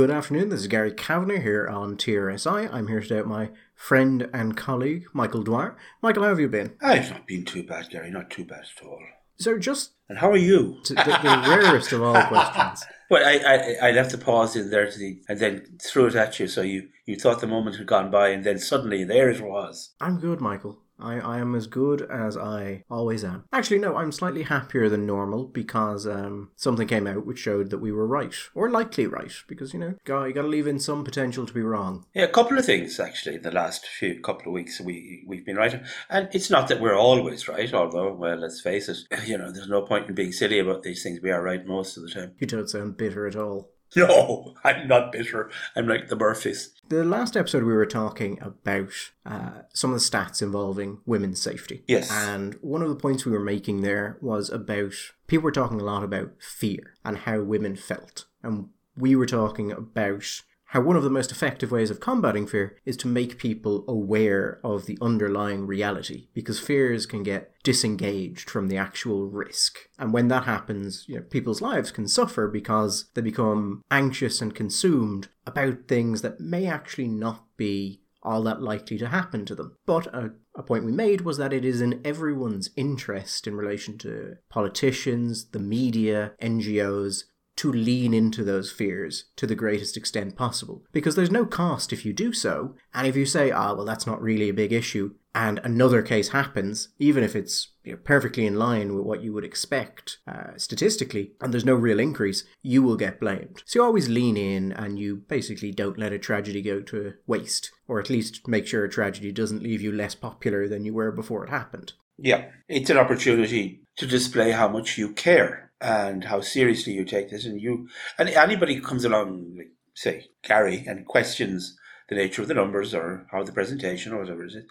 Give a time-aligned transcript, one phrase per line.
[0.00, 0.48] Good afternoon.
[0.48, 2.72] This is Gary Kavanagh here on TRSI.
[2.72, 5.76] I'm here today with my friend and colleague, Michael Dwyer.
[6.00, 6.72] Michael, how have you been?
[6.80, 8.10] I've not been too bad, Gary.
[8.10, 8.98] Not too bad at all.
[9.36, 10.80] So, just And how are you?
[10.88, 12.82] the, the rarest of all questions.
[13.10, 16.14] Well, I, I I left the pause in there to the, and then threw it
[16.14, 16.48] at you.
[16.48, 19.90] So you, you thought the moment had gone by, and then suddenly there it was.
[20.00, 20.78] I'm good, Michael.
[21.02, 23.44] I, I am as good as I always am.
[23.52, 27.78] Actually, no, I'm slightly happier than normal because um, something came out which showed that
[27.78, 30.78] we were right, or likely right, because, you know, got, you got to leave in
[30.78, 32.06] some potential to be wrong.
[32.14, 33.38] Yeah, a couple of things actually.
[33.38, 36.96] The last few couple of weeks, we we've been right, and it's not that we're
[36.96, 37.72] always right.
[37.72, 41.02] Although, well, let's face it, you know, there's no point in being silly about these
[41.02, 41.20] things.
[41.22, 42.32] We are right most of the time.
[42.38, 43.70] You don't sound bitter at all.
[43.96, 45.50] No, I'm not bitter.
[45.74, 46.72] I'm like the Murphys.
[46.88, 48.90] The last episode, we were talking about
[49.26, 51.82] uh, some of the stats involving women's safety.
[51.88, 52.10] Yes.
[52.10, 54.92] And one of the points we were making there was about
[55.26, 58.26] people were talking a lot about fear and how women felt.
[58.42, 62.76] And we were talking about how one of the most effective ways of combating fear
[62.84, 68.68] is to make people aware of the underlying reality because fears can get disengaged from
[68.68, 69.80] the actual risk.
[69.98, 74.54] And when that happens, you know, people's lives can suffer because they become anxious and
[74.54, 79.76] consumed about things that may actually not be all that likely to happen to them.
[79.86, 83.98] But a, a point we made was that it is in everyone's interest in relation
[83.98, 87.24] to politicians, the media, NGOs,
[87.60, 90.82] to lean into those fears to the greatest extent possible.
[90.92, 94.06] Because there's no cost if you do so, and if you say, ah, well, that's
[94.06, 98.46] not really a big issue, and another case happens, even if it's you know, perfectly
[98.46, 102.82] in line with what you would expect uh, statistically, and there's no real increase, you
[102.82, 103.62] will get blamed.
[103.66, 107.70] So you always lean in and you basically don't let a tragedy go to waste,
[107.86, 111.12] or at least make sure a tragedy doesn't leave you less popular than you were
[111.12, 111.92] before it happened.
[112.16, 117.30] Yeah, it's an opportunity to display how much you care and how seriously you take
[117.30, 117.44] this.
[117.44, 121.76] And you, and anybody comes along, like say Gary, and questions
[122.08, 124.64] the nature of the numbers or how the presentation or whatever it is,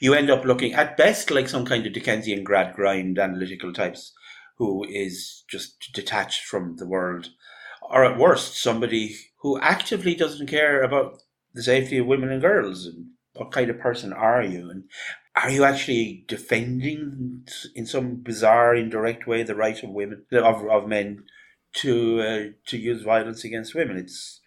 [0.00, 4.12] you end up looking at best like some kind of Dickensian Gradgrind analytical types
[4.56, 7.28] who is just detached from the world,
[7.82, 11.18] or at worst somebody who actively doesn't care about
[11.52, 12.86] the safety of women and girls.
[12.86, 14.70] And what kind of person are you?
[14.70, 14.84] And
[15.36, 20.88] are you actually defending in some bizarre, indirect way the right of women of, of
[20.88, 21.24] men
[21.74, 23.98] to uh, to use violence against women?
[23.98, 24.40] It's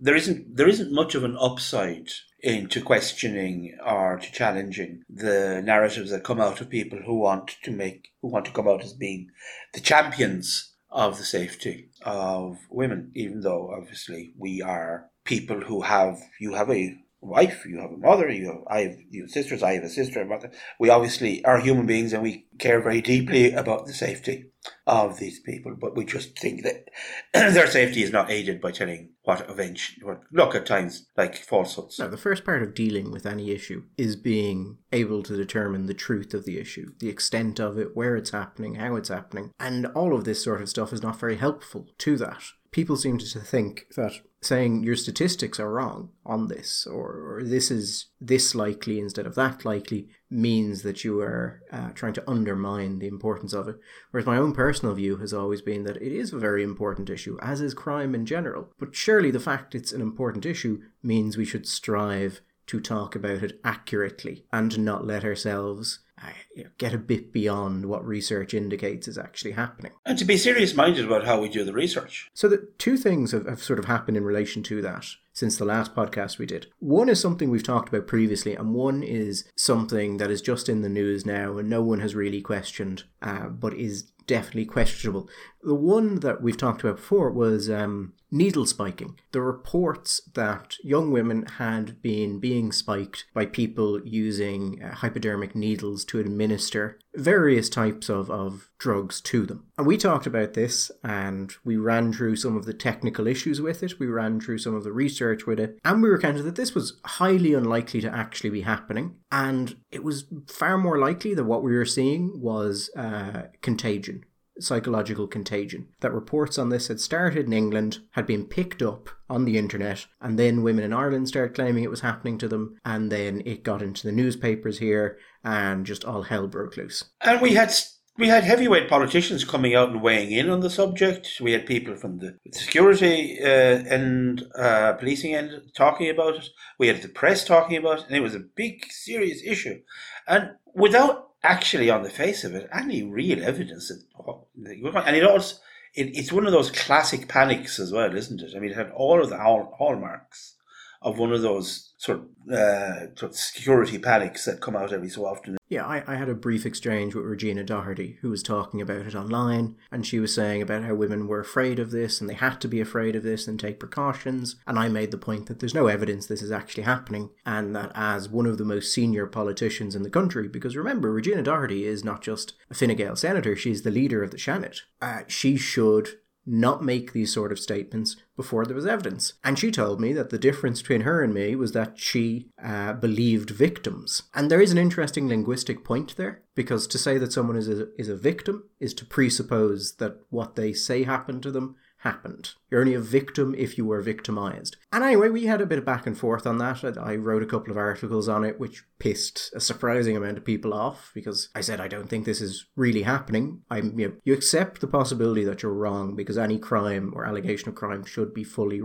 [0.00, 2.10] there isn't there isn't much of an upside
[2.40, 7.72] into questioning or to challenging the narratives that come out of people who want to
[7.72, 9.28] make who want to come out as being
[9.74, 16.18] the champions of the safety of women, even though obviously we are people who have
[16.40, 19.62] you have a wife, you have a mother, you have I have you have sisters,
[19.62, 20.50] I have a sister, a mother.
[20.78, 24.50] We obviously are human beings and we care very deeply about the safety
[24.86, 26.88] of these people, but we just think that
[27.32, 31.98] their safety is not aided by telling what eventually what look at times like falsehoods.
[31.98, 35.94] Now, the first part of dealing with any issue is being able to determine the
[35.94, 39.86] truth of the issue, the extent of it, where it's happening, how it's happening, and
[39.86, 42.42] all of this sort of stuff is not very helpful to that.
[42.78, 47.72] People seem to think that saying your statistics are wrong on this or, or this
[47.72, 53.00] is this likely instead of that likely means that you are uh, trying to undermine
[53.00, 53.80] the importance of it.
[54.12, 57.36] Whereas my own personal view has always been that it is a very important issue,
[57.42, 58.68] as is crime in general.
[58.78, 63.42] But surely the fact it's an important issue means we should strive to talk about
[63.42, 68.52] it accurately and not let ourselves uh, you know, get a bit beyond what research
[68.52, 69.92] indicates is actually happening.
[70.04, 72.30] And to be serious minded about how we do the research.
[72.34, 75.64] So the two things have, have sort of happened in relation to that since the
[75.64, 76.66] last podcast we did.
[76.80, 80.82] One is something we've talked about previously, and one is something that is just in
[80.82, 85.28] the news now and no one has really questioned, uh, but is definitely questionable.
[85.62, 89.18] The one that we've talked about before was um, needle spiking.
[89.32, 96.04] The reports that young women had been being spiked by people using uh, hypodermic needles
[96.06, 99.64] to administer various types of, of drugs to them.
[99.76, 103.82] And we talked about this and we ran through some of the technical issues with
[103.82, 106.74] it, we ran through some of the research with it, and we recounted that this
[106.74, 109.16] was highly unlikely to actually be happening.
[109.32, 114.24] And it was far more likely that what we were seeing was uh, contagion
[114.60, 115.88] psychological contagion.
[116.00, 120.06] That reports on this had started in England, had been picked up on the internet,
[120.20, 123.62] and then women in Ireland started claiming it was happening to them, and then it
[123.62, 127.04] got into the newspapers here, and just all hell broke loose.
[127.20, 127.72] And we had
[128.18, 131.38] we had heavyweight politicians coming out and weighing in on the subject.
[131.40, 136.48] We had people from the security uh, and uh, policing end talking about it.
[136.80, 139.80] We had the press talking about it, and it was a big, serious issue.
[140.26, 145.24] And without actually, on the face of it, any real evidence that, oh, and it
[145.24, 145.56] also
[145.94, 148.52] it, it's one of those classic panics as well, isn't it?
[148.56, 150.54] I mean, it had all of the hall, hallmarks
[151.02, 155.08] of one of those sort of, uh, sort of security panics that come out every
[155.08, 155.56] so often.
[155.68, 159.14] Yeah, I, I had a brief exchange with Regina Doherty, who was talking about it
[159.14, 162.60] online, and she was saying about how women were afraid of this and they had
[162.62, 164.56] to be afraid of this and take precautions.
[164.66, 167.92] And I made the point that there's no evidence this is actually happening, and that
[167.94, 172.02] as one of the most senior politicians in the country, because remember, Regina Doherty is
[172.02, 174.80] not just a Fine Gael senator, she's the leader of the Seanad.
[175.02, 176.08] Uh, she should
[176.48, 179.34] not make these sort of statements before there was evidence.
[179.44, 182.94] And she told me that the difference between her and me was that she uh,
[182.94, 184.22] believed victims.
[184.34, 187.88] And there is an interesting linguistic point there, because to say that someone is a,
[187.98, 192.50] is a victim is to presuppose that what they say happened to them happened.
[192.70, 194.76] You're only a victim if you were victimized.
[194.92, 196.84] And anyway, we had a bit of back and forth on that.
[196.98, 200.72] I wrote a couple of articles on it, which pissed a surprising amount of people
[200.72, 203.62] off because I said I don't think this is really happening.
[203.70, 207.68] I'm you, know, you accept the possibility that you're wrong because any crime or allegation
[207.68, 208.80] of crime should be fully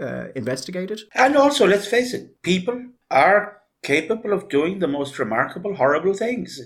[0.00, 1.00] uh, investigated.
[1.14, 6.60] And also, let's face it, people are capable of doing the most remarkable, horrible things.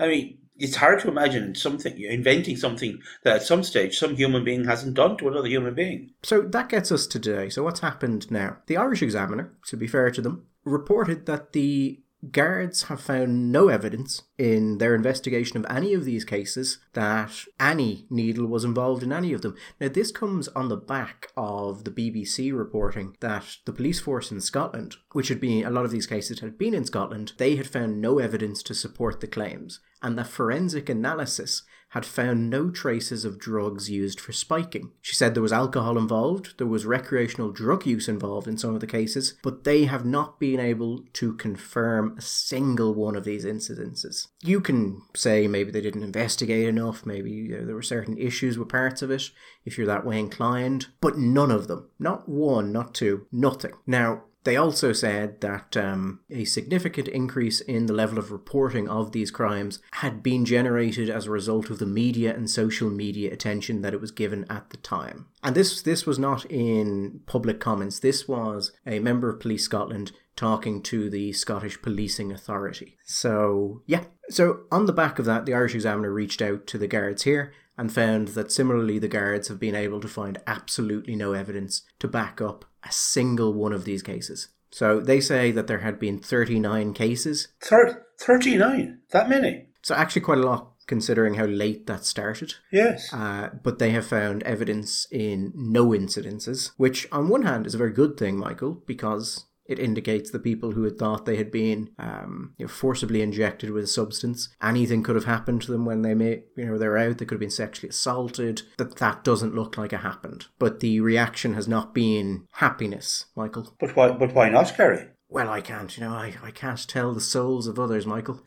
[0.00, 4.44] I mean, it's hard to imagine something inventing something that at some stage some human
[4.44, 6.12] being hasn't done to another human being.
[6.22, 7.48] So that gets us to today.
[7.48, 8.58] So what's happened now?
[8.66, 13.68] The Irish Examiner, to be fair to them, reported that the guards have found no
[13.68, 19.12] evidence in their investigation of any of these cases that any needle was involved in
[19.12, 19.54] any of them.
[19.78, 24.40] Now, this comes on the back of the BBC reporting that the police force in
[24.40, 27.66] Scotland, which had been a lot of these cases had been in Scotland, they had
[27.66, 33.24] found no evidence to support the claims, and that forensic analysis had found no traces
[33.24, 34.90] of drugs used for spiking.
[35.00, 38.80] She said there was alcohol involved, there was recreational drug use involved in some of
[38.80, 43.44] the cases, but they have not been able to confirm a single one of these
[43.44, 44.26] incidences.
[44.42, 48.58] You can say maybe they didn't investigate enough, maybe you know, there were certain issues
[48.58, 49.30] with parts of it,
[49.64, 51.88] if you're that way inclined, but none of them.
[52.00, 53.72] Not one, not two, nothing.
[53.86, 59.12] Now, they also said that um, a significant increase in the level of reporting of
[59.12, 63.80] these crimes had been generated as a result of the media and social media attention
[63.82, 65.26] that it was given at the time.
[65.42, 67.98] And this this was not in public comments.
[67.98, 72.96] This was a member of Police Scotland talking to the Scottish Policing Authority.
[73.04, 74.04] So, yeah.
[74.30, 77.52] So, on the back of that, the Irish Examiner reached out to the guards here
[77.76, 82.08] and found that similarly the guards have been able to find absolutely no evidence to
[82.08, 84.48] back up a single one of these cases.
[84.70, 87.48] So they say that there had been 39 cases.
[87.60, 89.00] Thir- 39?
[89.10, 89.68] That many?
[89.82, 92.54] So actually quite a lot considering how late that started.
[92.70, 93.12] Yes.
[93.12, 97.78] Uh, but they have found evidence in no incidences, which on one hand is a
[97.78, 101.90] very good thing, Michael, because it indicates the people who had thought they had been
[101.98, 104.48] um, you know, forcibly injected with a substance.
[104.62, 107.18] Anything could have happened to them when they may, you know, they're out.
[107.18, 108.62] They could have been sexually assaulted.
[108.76, 110.46] That that doesn't look like it happened.
[110.58, 113.74] But the reaction has not been happiness, Michael.
[113.78, 114.10] But why?
[114.10, 115.08] But why not, Gary?
[115.34, 118.40] Well, I can't, you know, I, I can't tell the souls of others, Michael.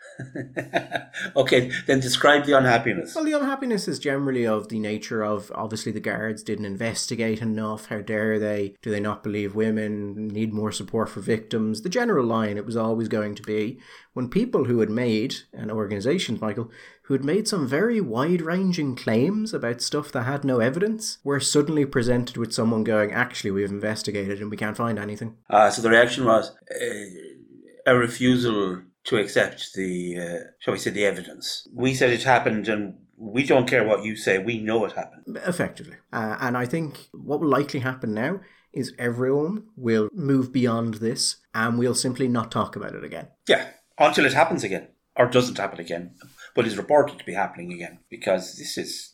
[1.35, 3.13] okay, then describe the unhappiness.
[3.13, 7.87] Well, the unhappiness is generally of the nature of obviously the guards didn't investigate enough.
[7.87, 8.75] How dare they?
[8.81, 10.29] Do they not believe women?
[10.29, 11.81] Need more support for victims?
[11.81, 13.81] The general line it was always going to be
[14.17, 16.71] when people who had made, and organisations, Michael,
[17.07, 21.39] who had made some very wide ranging claims about stuff that had no evidence, were
[21.39, 25.37] suddenly presented with someone going, actually, we've investigated and we can't find anything.
[25.49, 30.89] Uh, so the reaction was uh, a refusal to accept the, uh, shall we say,
[30.89, 31.67] the evidence.
[31.73, 35.39] We said it happened and we don't care what you say, we know it happened.
[35.45, 35.95] Effectively.
[36.11, 38.41] Uh, and I think what will likely happen now
[38.73, 43.29] is everyone will move beyond this and we'll simply not talk about it again.
[43.47, 46.13] Yeah until it happens again or doesn't happen again,
[46.57, 49.13] but is reported to be happening again because this is.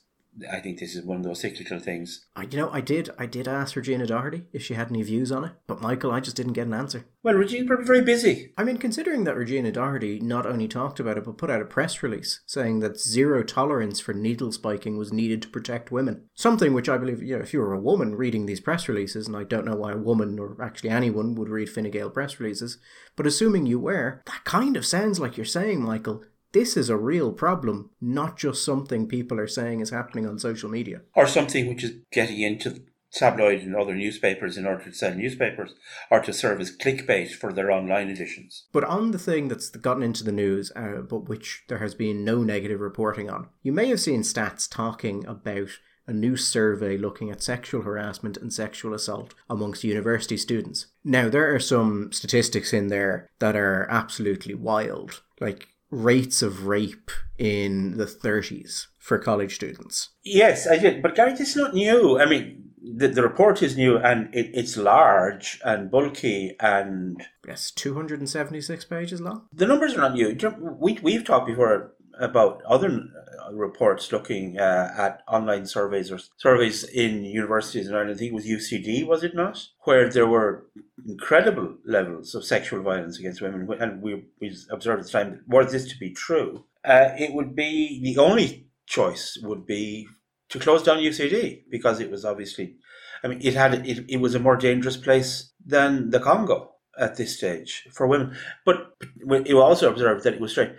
[0.52, 2.26] I think this is one of those cyclical things.
[2.36, 5.32] I, you know, I did, I did ask Regina Doherty if she had any views
[5.32, 7.06] on it, but Michael, I just didn't get an answer.
[7.22, 8.52] Well, Regina's probably very busy.
[8.58, 11.66] I mean, considering that Regina Doherty not only talked about it, but put out a
[11.66, 16.28] press release saying that zero tolerance for needle spiking was needed to protect women.
[16.34, 19.28] Something which I believe, you know, if you were a woman reading these press releases,
[19.28, 22.40] and I don't know why a woman or actually anyone would read Fine Gael press
[22.40, 22.80] releases,
[23.16, 26.24] but assuming you were, that kind of sounds like you're saying, Michael,
[26.54, 30.70] this is a real problem, not just something people are saying is happening on social
[30.70, 31.02] media.
[31.16, 35.76] Or something which is getting into tabloid and other newspapers in order to sell newspapers
[36.10, 38.66] or to serve as clickbait for their online editions.
[38.72, 42.24] But on the thing that's gotten into the news, uh, but which there has been
[42.24, 45.70] no negative reporting on, you may have seen stats talking about
[46.06, 50.88] a new survey looking at sexual harassment and sexual assault amongst university students.
[51.04, 55.22] Now, there are some statistics in there that are absolutely wild.
[55.40, 60.10] Like, rates of rape in the 30s for college students.
[60.24, 61.02] Yes, I did.
[61.02, 62.20] But Gary, this is not new.
[62.20, 67.72] I mean, the, the report is new and it, it's large and bulky and Yes,
[67.72, 69.48] 276 pages long.
[69.54, 70.36] the numbers are not new.
[70.80, 76.84] We, we've talked before about other uh, reports looking uh, at online surveys or surveys
[76.84, 78.16] in universities in Ireland.
[78.16, 79.66] I think it was UCD, was it not?
[79.82, 80.68] Where there were
[81.08, 83.68] incredible levels of sexual violence against women.
[83.80, 87.56] And we, we observed at the time, were this to be true, uh, it would
[87.56, 90.08] be the only choice would be
[90.50, 92.76] to close down UCD because it was obviously,
[93.24, 97.16] I mean, it had it, it was a more dangerous place than the Congo at
[97.16, 98.36] this stage for women.
[98.66, 98.94] But
[99.26, 100.76] you also observed that it was straight.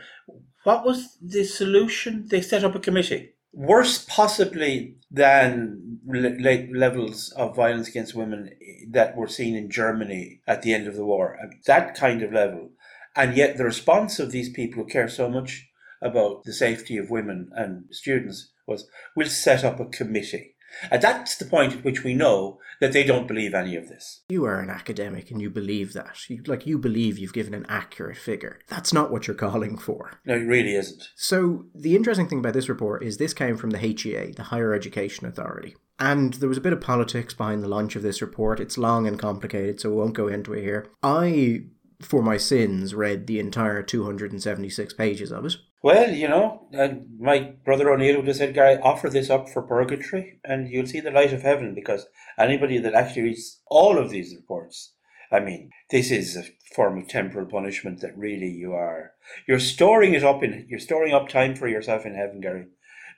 [0.65, 2.27] What was the solution?
[2.29, 3.31] They set up a committee.
[3.53, 8.51] Worse, possibly, than le- le- levels of violence against women
[8.91, 11.39] that were seen in Germany at the end of the war.
[11.67, 12.71] That kind of level.
[13.15, 15.69] And yet, the response of these people who care so much
[16.03, 20.54] about the safety of women and students was we'll set up a committee.
[20.91, 24.23] And that's the point at which we know that they don't believe any of this.
[24.29, 26.29] You are an academic and you believe that.
[26.29, 28.59] You, like, you believe you've given an accurate figure.
[28.69, 30.21] That's not what you're calling for.
[30.25, 31.11] No, it really isn't.
[31.17, 34.75] So, the interesting thing about this report is this came from the HEA, the Higher
[34.75, 35.77] Education Authority.
[35.99, 38.59] And there was a bit of politics behind the launch of this report.
[38.59, 40.89] It's long and complicated, so we won't go into it here.
[41.03, 41.67] I,
[42.01, 45.57] for my sins, read the entire 276 pages of it.
[45.83, 49.63] Well, you know, uh, my brother O'Neill would have said, Gary, offer this up for
[49.63, 52.07] purgatory and you'll see the light of heaven because
[52.39, 54.95] anybody that actually reads all of these reports,
[55.31, 59.13] I mean, this is a form of temporal punishment that really you are,
[59.47, 62.67] you're storing it up in, you're storing up time for yourself in heaven, Gary,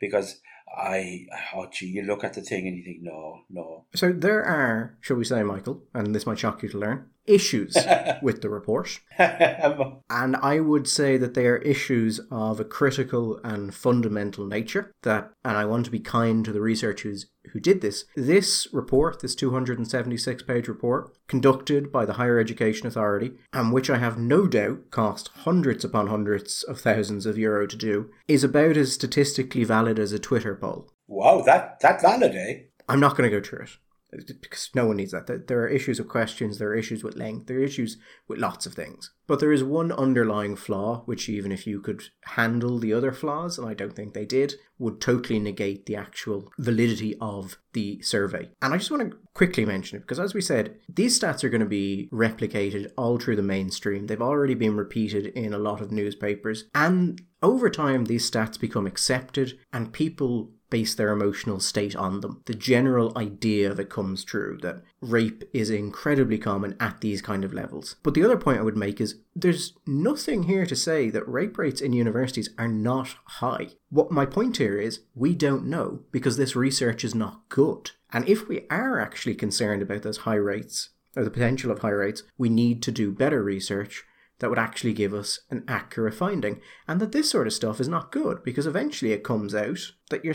[0.00, 0.40] because
[0.76, 3.85] I, oh gee, you look at the thing and you think, no, no.
[3.95, 7.76] So, there are, shall we say, Michael, and this might shock you to learn, issues
[8.23, 9.00] with the report.
[10.09, 15.30] And I would say that they are issues of a critical and fundamental nature that,
[15.45, 18.04] and I want to be kind to the researchers who did this.
[18.14, 23.99] This report, this 276 page report, conducted by the Higher Education Authority, and which I
[23.99, 28.76] have no doubt cost hundreds upon hundreds of thousands of euro to do, is about
[28.76, 30.90] as statistically valid as a Twitter poll.
[31.06, 32.61] wow, that, that valid, eh?
[32.88, 33.78] I'm not going to go through it
[34.11, 35.27] because no one needs that.
[35.27, 37.97] There- are issues with questions, there are issues with length, there are issues
[38.29, 39.11] with lots of things.
[39.27, 43.59] But there is one underlying flaw, which, even if you could handle the other flaws,
[43.59, 48.51] and I don't think they did, would totally negate the actual validity of the survey.
[48.63, 51.49] And I just want to quickly mention it because, as we said, these stats are
[51.49, 54.07] going to be replicated all through the mainstream.
[54.07, 56.65] They've already been repeated in a lot of newspapers.
[56.75, 62.43] And over time, these stats become accepted, and people base their emotional state on them.
[62.47, 67.55] The general idea that comes true that rape is incredibly common at these kind of
[67.55, 67.97] levels.
[68.03, 71.59] But the other point I would make is there's nothing here to say that rape
[71.59, 73.69] rates in universities are not high.
[73.91, 77.93] What my point here is we don't know because this research is not good.
[78.13, 81.89] And if we are actually concerned about those high rates or the potential of high
[81.91, 84.05] rates, we need to do better research
[84.38, 87.88] that would actually give us an accurate finding and that this sort of stuff is
[87.88, 89.78] not good because eventually it comes out
[90.11, 90.35] that your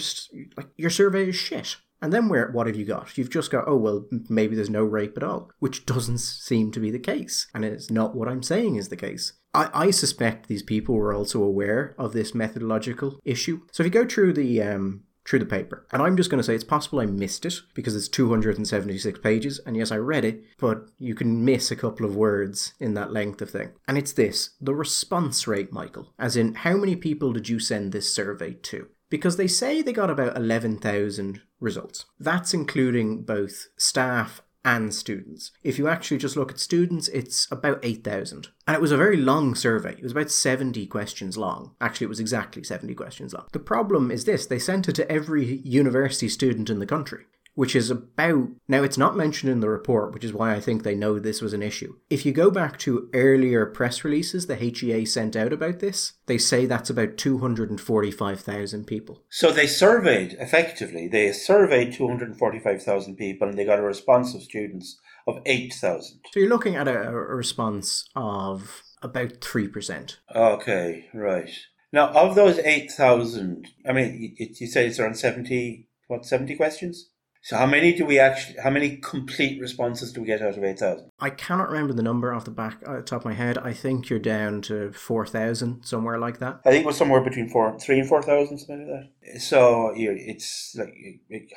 [0.58, 1.78] like your survey is shit.
[2.04, 3.16] And then where what have you got?
[3.16, 6.80] You've just got oh well maybe there's no rape at all which doesn't seem to
[6.80, 9.34] be the case and it's not what i'm saying is the case.
[9.54, 13.62] I, I suspect these people were also aware of this methodological issue.
[13.72, 15.88] So if you go through the um through the paper.
[15.94, 19.62] And I'm just going to say it's possible I missed it because it's 276 pages.
[19.66, 23.14] And yes, I read it, but you can miss a couple of words in that
[23.14, 23.70] length of thing.
[23.88, 27.94] And it's this the response rate, Michael, as in how many people did you send
[27.94, 28.90] this survey to?
[29.10, 32.06] Because they say they got about 11,000 results.
[32.20, 35.52] That's including both staff and students.
[35.64, 38.50] If you actually just look at students, it's about 8,000.
[38.68, 39.94] And it was a very long survey.
[39.94, 41.76] It was about 70 questions long.
[41.82, 43.48] Actually, it was exactly 70 questions long.
[43.52, 47.26] The problem is this they sent it to every university student in the country.
[47.62, 48.48] Which is about.
[48.68, 51.44] Now, it's not mentioned in the report, which is why I think they know this
[51.44, 51.94] was an issue.
[52.10, 56.40] If you go back to earlier press releases the HEA sent out about this, they
[56.40, 59.22] say that's about 245,000 people.
[59.30, 65.00] So they surveyed, effectively, they surveyed 245,000 people and they got a response of students
[65.28, 66.20] of 8,000.
[66.34, 70.18] So you're looking at a, a response of about 3%.
[70.36, 71.52] Okay, right.
[71.94, 77.11] Now, of those 8,000, I mean, you, you say it's around 70, what, 70 questions?
[77.44, 80.64] So how many do we actually, how many complete responses do we get out of
[80.64, 81.10] 8,000?
[81.20, 83.58] I cannot remember the number off the back uh, top of my head.
[83.58, 86.62] I think you're down to 4,000, somewhere like that.
[86.66, 89.42] I think it was somewhere between four, three and 4,000, something like that.
[89.42, 90.94] So you it's like
[91.30, 91.52] it-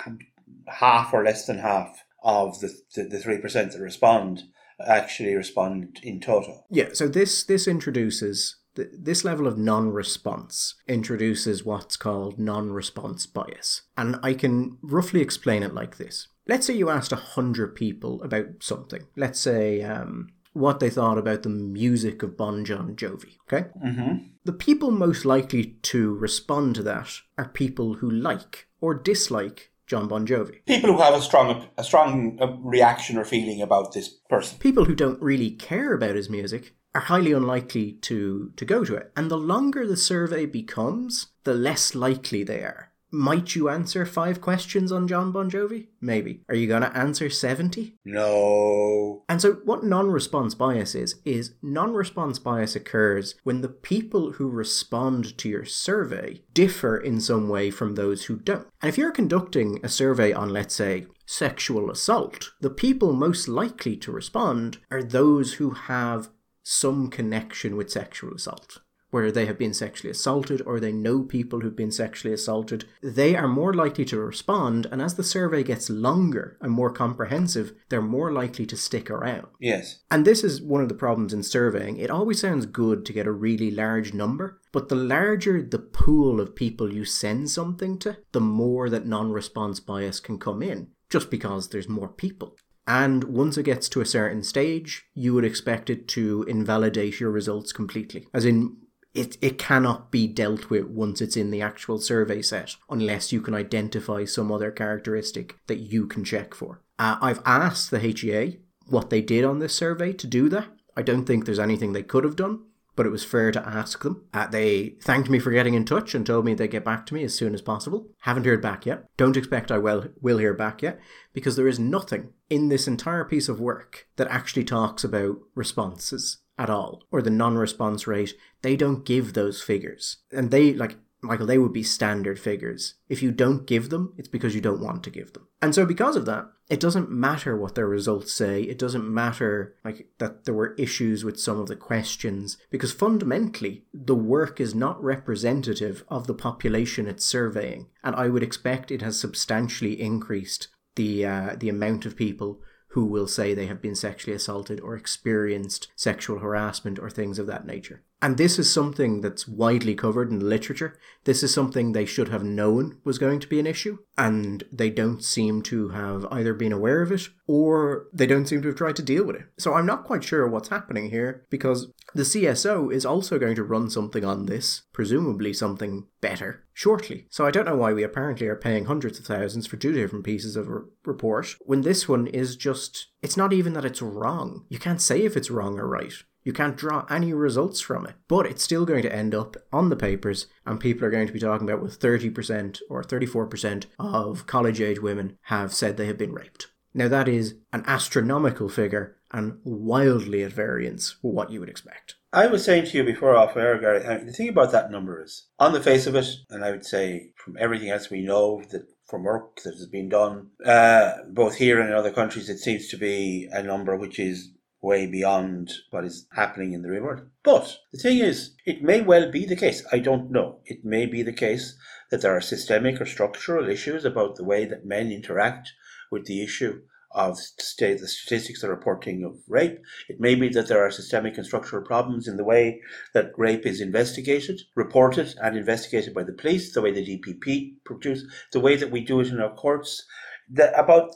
[0.69, 4.45] half or less than half of the, the, the 3% that respond
[4.81, 6.67] actually respond in total.
[6.71, 12.73] Yeah, so this this introduces th- this level of non response introduces what's called non
[12.73, 13.83] response bias.
[13.97, 16.29] And I can roughly explain it like this.
[16.47, 19.07] Let's say you asked 100 people about something.
[19.17, 23.69] Let's say um, what they thought about the music of Bon Jon Jovi, okay?
[23.83, 24.27] Mm-hmm.
[24.45, 30.07] The people most likely to respond to that are people who like or dislike John
[30.07, 30.65] Bon Jovi.
[30.67, 34.59] People who have a strong a strong uh, reaction or feeling about this person.
[34.59, 38.95] People who don't really care about his music are highly unlikely to, to go to
[38.95, 39.13] it.
[39.17, 42.93] And the longer the survey becomes, the less likely they are.
[43.15, 45.87] Might you answer five questions on John Bon Jovi?
[46.01, 46.41] Maybe.
[46.49, 47.95] Are you going to answer 70?
[48.05, 49.23] No.
[49.29, 54.33] And so, what non response bias is, is non response bias occurs when the people
[54.33, 58.67] who respond to your survey differ in some way from those who don't.
[58.83, 63.97] And if you're conducting a survey on, let's say, sexual assault, the people most likely
[63.99, 66.31] to respond are those who have
[66.65, 68.81] some connection with sexual assault
[69.15, 73.37] where they have been sexually assaulted or they know people who've been sexually assaulted, they
[73.37, 74.89] are more likely to respond.
[74.91, 79.47] And as the survey gets longer and more comprehensive, they're more likely to stick around.
[79.61, 80.01] Yes.
[80.11, 81.97] And this is one of the problems in surveying.
[81.97, 86.41] It always sounds good to get a really large number, but the larger the pool
[86.41, 90.89] of people you send something to, the more that non response bias can come in,
[91.09, 92.57] just because there's more people.
[92.87, 97.31] And once it gets to a certain stage, you would expect it to invalidate your
[97.31, 98.27] results completely.
[98.35, 98.77] As in,
[99.15, 103.41] it, it cannot be dealt with once it's in the actual survey set unless you
[103.41, 106.83] can identify some other characteristic that you can check for.
[106.99, 110.69] Uh, I've asked the HEA what they did on this survey to do that.
[110.97, 112.61] I don't think there's anything they could have done,
[112.97, 114.25] but it was fair to ask them.
[114.33, 117.15] Uh, they thanked me for getting in touch and told me they'd get back to
[117.15, 118.09] me as soon as possible.
[118.21, 119.05] Haven't heard back yet.
[119.17, 121.01] Don't expect I will, will hear back yet
[121.33, 126.39] because there is nothing in this entire piece of work that actually talks about responses
[126.57, 131.47] at all or the non-response rate they don't give those figures and they like michael
[131.47, 132.95] they would be standard figures.
[133.09, 135.49] If you don't give them it's because you don't want to give them.
[135.63, 138.63] And so because of that it doesn't matter what their results say.
[138.63, 143.85] It doesn't matter like that there were issues with some of the questions because fundamentally
[143.93, 147.89] the work is not representative of the population it's surveying.
[148.03, 152.61] And i would expect it has substantially increased the uh, the amount of people
[152.95, 157.47] who will say they have been sexually assaulted or experienced sexual harassment or things of
[157.49, 158.05] that nature.
[158.25, 160.99] And this is something that's widely covered in the literature.
[161.25, 164.89] This is something they should have known was going to be an issue, and they
[164.89, 168.79] don't seem to have either been aware of it or they don't seem to have
[168.79, 169.45] tried to deal with it.
[169.59, 173.63] So I'm not quite sure what's happening here because the CSO is also going to
[173.63, 177.27] run something on this, presumably something better, shortly.
[177.29, 180.25] So I don't know why we apparently are paying hundreds of thousands for two different
[180.25, 183.09] pieces of a report when this one is just.
[183.21, 184.65] It's not even that it's wrong.
[184.71, 186.15] You can't say if it's wrong or right.
[186.45, 189.89] You can't draw any results from it, but it's still going to end up on
[189.89, 194.47] the papers, and people are going to be talking about with 30% or 34% of
[194.47, 196.69] college age women have said they have been raped.
[196.93, 202.15] Now, that is an astronomical figure and wildly at variance with what you would expect.
[202.33, 205.47] I was saying to you before off air, Gary, the thing about that number is,
[205.59, 208.87] on the face of it, and I would say from everything else we know that
[209.09, 212.89] from work that has been done, uh, both here and in other countries, it seems
[212.89, 214.51] to be a number which is
[214.85, 217.23] way beyond what is happening in the real world.
[217.43, 219.85] But the thing is, it may well be the case.
[219.91, 220.61] I don't know.
[220.67, 221.77] It may be the case
[222.11, 225.73] that there are systemic or structural issues about the way that men interact
[226.11, 226.83] with the issue
[227.15, 229.79] of state, the statistics are reporting of rape.
[230.09, 232.81] It may be that there are systemic and structural problems in the way
[233.15, 238.25] that rape is investigated, reported, and investigated by the police, the way the DPP produce,
[238.53, 240.05] the way that we do it in our courts,
[240.51, 241.15] the, about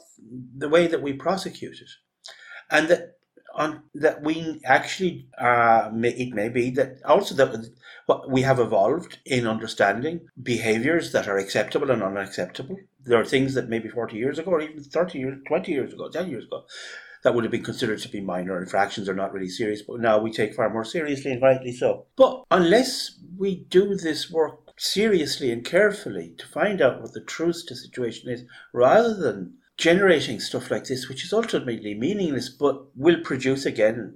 [0.57, 1.89] the way that we prosecute it.
[2.71, 3.18] And that
[3.59, 7.69] on that we actually uh, it may be that also that
[8.27, 12.77] we have evolved in understanding behaviors that are acceptable and unacceptable.
[13.03, 16.09] There are things that maybe forty years ago, or even thirty years, twenty years ago,
[16.09, 16.63] ten years ago,
[17.23, 20.17] that would have been considered to be minor infractions or not really serious, but now
[20.17, 22.05] we take far more seriously and rightly so.
[22.15, 27.65] But unless we do this work seriously and carefully to find out what the truth
[27.67, 32.85] to the situation is, rather than generating stuff like this, which is ultimately meaningless, but
[32.97, 34.13] will produce again,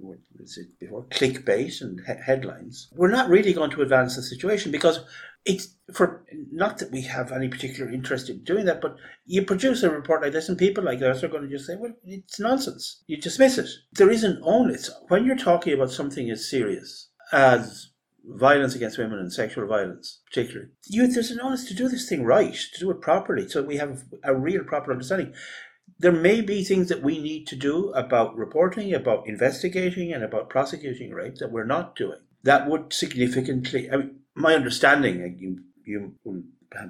[0.78, 2.88] before clickbait and he- headlines.
[2.94, 5.00] We're not really going to advance the situation because
[5.46, 9.82] it's for not that we have any particular interest in doing that, but you produce
[9.82, 12.38] a report like this, and people like us are going to just say, "Well, it's
[12.38, 13.68] nonsense." You dismiss it.
[13.92, 17.90] There is an onus when you're talking about something as serious as
[18.26, 20.70] violence against women and sexual violence, particularly.
[20.86, 23.76] You, there's an onus to do this thing right, to do it properly, so we
[23.76, 25.34] have a real proper understanding.
[25.98, 30.50] There may be things that we need to do about reporting, about investigating, and about
[30.50, 32.18] prosecuting rape that we're not doing.
[32.44, 33.90] that would significantly.
[33.90, 36.14] I mean, my understanding, you you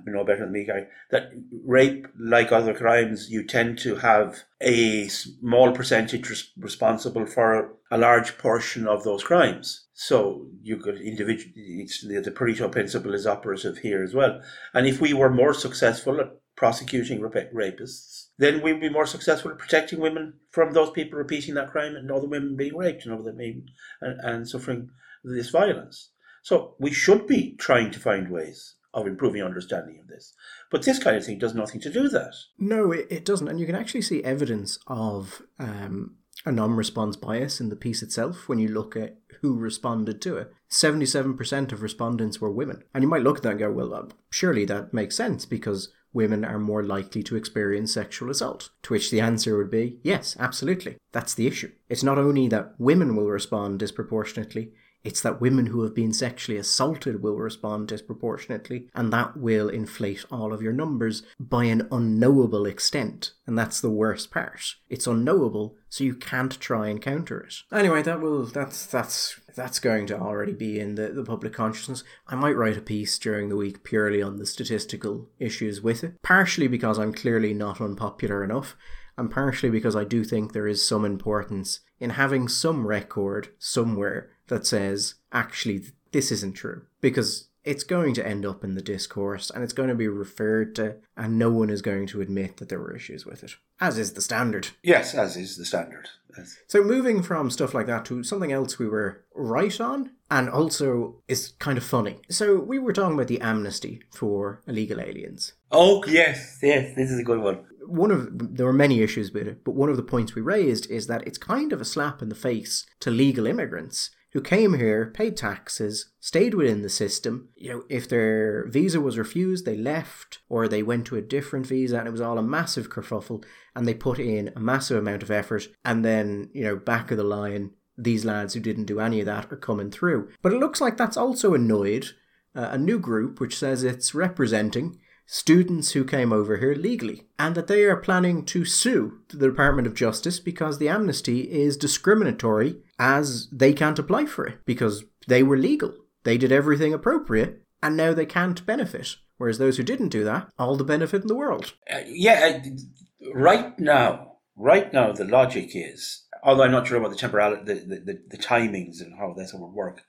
[0.07, 1.31] know better than me, Gary, that
[1.65, 7.99] rape, like other crimes, you tend to have a small percentage res- responsible for a
[7.99, 9.87] large portion of those crimes.
[9.93, 11.53] So you could individual.
[11.55, 14.41] the, the Pareto principle is operative here as well.
[14.73, 19.59] And if we were more successful at prosecuting rapists, then we'd be more successful at
[19.59, 23.25] protecting women from those people repeating that crime and other women being raped and other
[23.25, 23.67] women
[24.01, 24.91] and, and suffering
[25.25, 26.11] this violence.
[26.43, 30.33] So we should be trying to find ways of improving understanding of this.
[30.71, 32.35] But this kind of thing does nothing to do that.
[32.59, 33.49] No, it, it doesn't.
[33.49, 38.03] And you can actually see evidence of um, a non response bias in the piece
[38.03, 40.53] itself when you look at who responded to it.
[40.71, 42.83] 77% of respondents were women.
[42.95, 45.93] And you might look at that and go, well, uh, surely that makes sense because
[46.13, 48.71] women are more likely to experience sexual assault.
[48.85, 50.97] To which the answer would be yes, absolutely.
[51.13, 51.73] That's the issue.
[51.89, 54.73] It's not only that women will respond disproportionately,
[55.05, 60.25] it's that women who have been sexually assaulted will respond disproportionately, and that will inflate
[60.31, 63.33] all of your numbers by an unknowable extent.
[63.47, 64.75] And that's the worst part.
[64.89, 67.55] It's unknowable, so you can't try and counter it.
[67.71, 72.03] Anyway, that will that's that's that's going to already be in the, the public consciousness.
[72.27, 76.21] I might write a piece during the week purely on the statistical issues with it,
[76.23, 78.75] partially because I'm clearly not unpopular enough,
[79.19, 84.31] and partially because I do think there is some importance in having some record somewhere
[84.49, 86.83] that says, actually, this isn't true.
[87.01, 90.75] Because it's going to end up in the discourse and it's going to be referred
[90.77, 93.99] to, and no one is going to admit that there were issues with it, as
[93.99, 94.69] is the standard.
[94.83, 96.09] Yes, as is the standard.
[96.37, 96.57] Yes.
[96.67, 101.23] So, moving from stuff like that to something else we were right on and also
[101.29, 102.19] is kind of funny.
[102.29, 105.53] So, we were talking about the amnesty for illegal aliens.
[105.71, 109.47] Oh, yes, yes, this is a good one one of there were many issues with
[109.47, 112.23] it, but one of the points we raised is that it's kind of a slap
[112.23, 117.49] in the face to legal immigrants who came here, paid taxes, stayed within the system.
[117.55, 121.67] You know, if their visa was refused, they left or they went to a different
[121.67, 123.45] visa and it was all a massive kerfuffle
[123.77, 127.17] and they put in a massive amount of effort and then, you know, back of
[127.17, 130.29] the line, these lads who didn't do any of that are coming through.
[130.43, 132.09] But it looks like that's also annoyed
[132.57, 137.55] uh, a new group which says it's representing students who came over here legally, and
[137.55, 142.77] that they are planning to sue the Department of Justice because the amnesty is discriminatory
[143.05, 145.93] as they can't apply for it because they were legal.
[146.25, 149.17] They did everything appropriate, and now they can't benefit.
[149.37, 151.75] Whereas those who didn't do that, all the benefit in the world.
[151.93, 157.11] Uh, yeah, uh, right now, right now, the logic is, although I'm not sure about
[157.11, 160.01] the temporality, the, the, the, the timings and how this would work,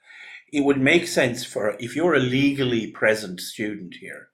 [0.50, 4.28] it would make sense for if you're a legally present student here,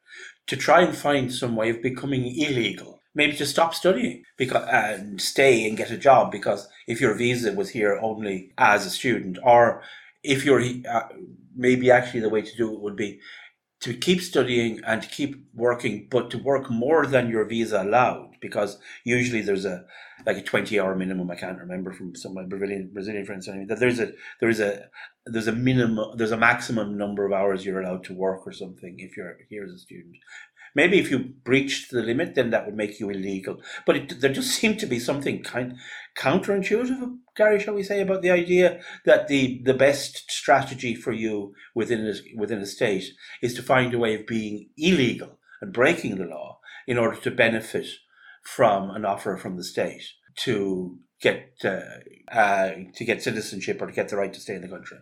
[0.46, 3.01] to try and find some way of becoming illegal.
[3.14, 7.52] Maybe to stop studying because and stay and get a job because if your visa
[7.52, 9.82] was here only as a student, or
[10.22, 11.08] if you're uh,
[11.54, 13.20] maybe actually the way to do it would be
[13.80, 18.30] to keep studying and to keep working, but to work more than your visa allowed,
[18.40, 19.84] because usually there's a
[20.24, 21.30] like a twenty hour minimum.
[21.30, 24.12] I can't remember from some of my Brazilian Brazilian friends telling me that there's a
[24.40, 24.88] there is a
[25.26, 28.96] there's a minimum there's a maximum number of hours you're allowed to work or something
[28.98, 30.16] if you're here as a student.
[30.74, 33.60] Maybe if you breached the limit, then that would make you illegal.
[33.86, 35.76] But it, there just seemed to be something kind
[36.16, 41.54] counterintuitive, Gary, shall we say, about the idea that the, the best strategy for you
[41.74, 43.04] within a, within a state
[43.42, 47.30] is to find a way of being illegal and breaking the law in order to
[47.30, 47.86] benefit
[48.42, 50.02] from an offer from the state
[50.36, 51.80] to get uh,
[52.36, 54.98] uh, to get citizenship or to get the right to stay in the country,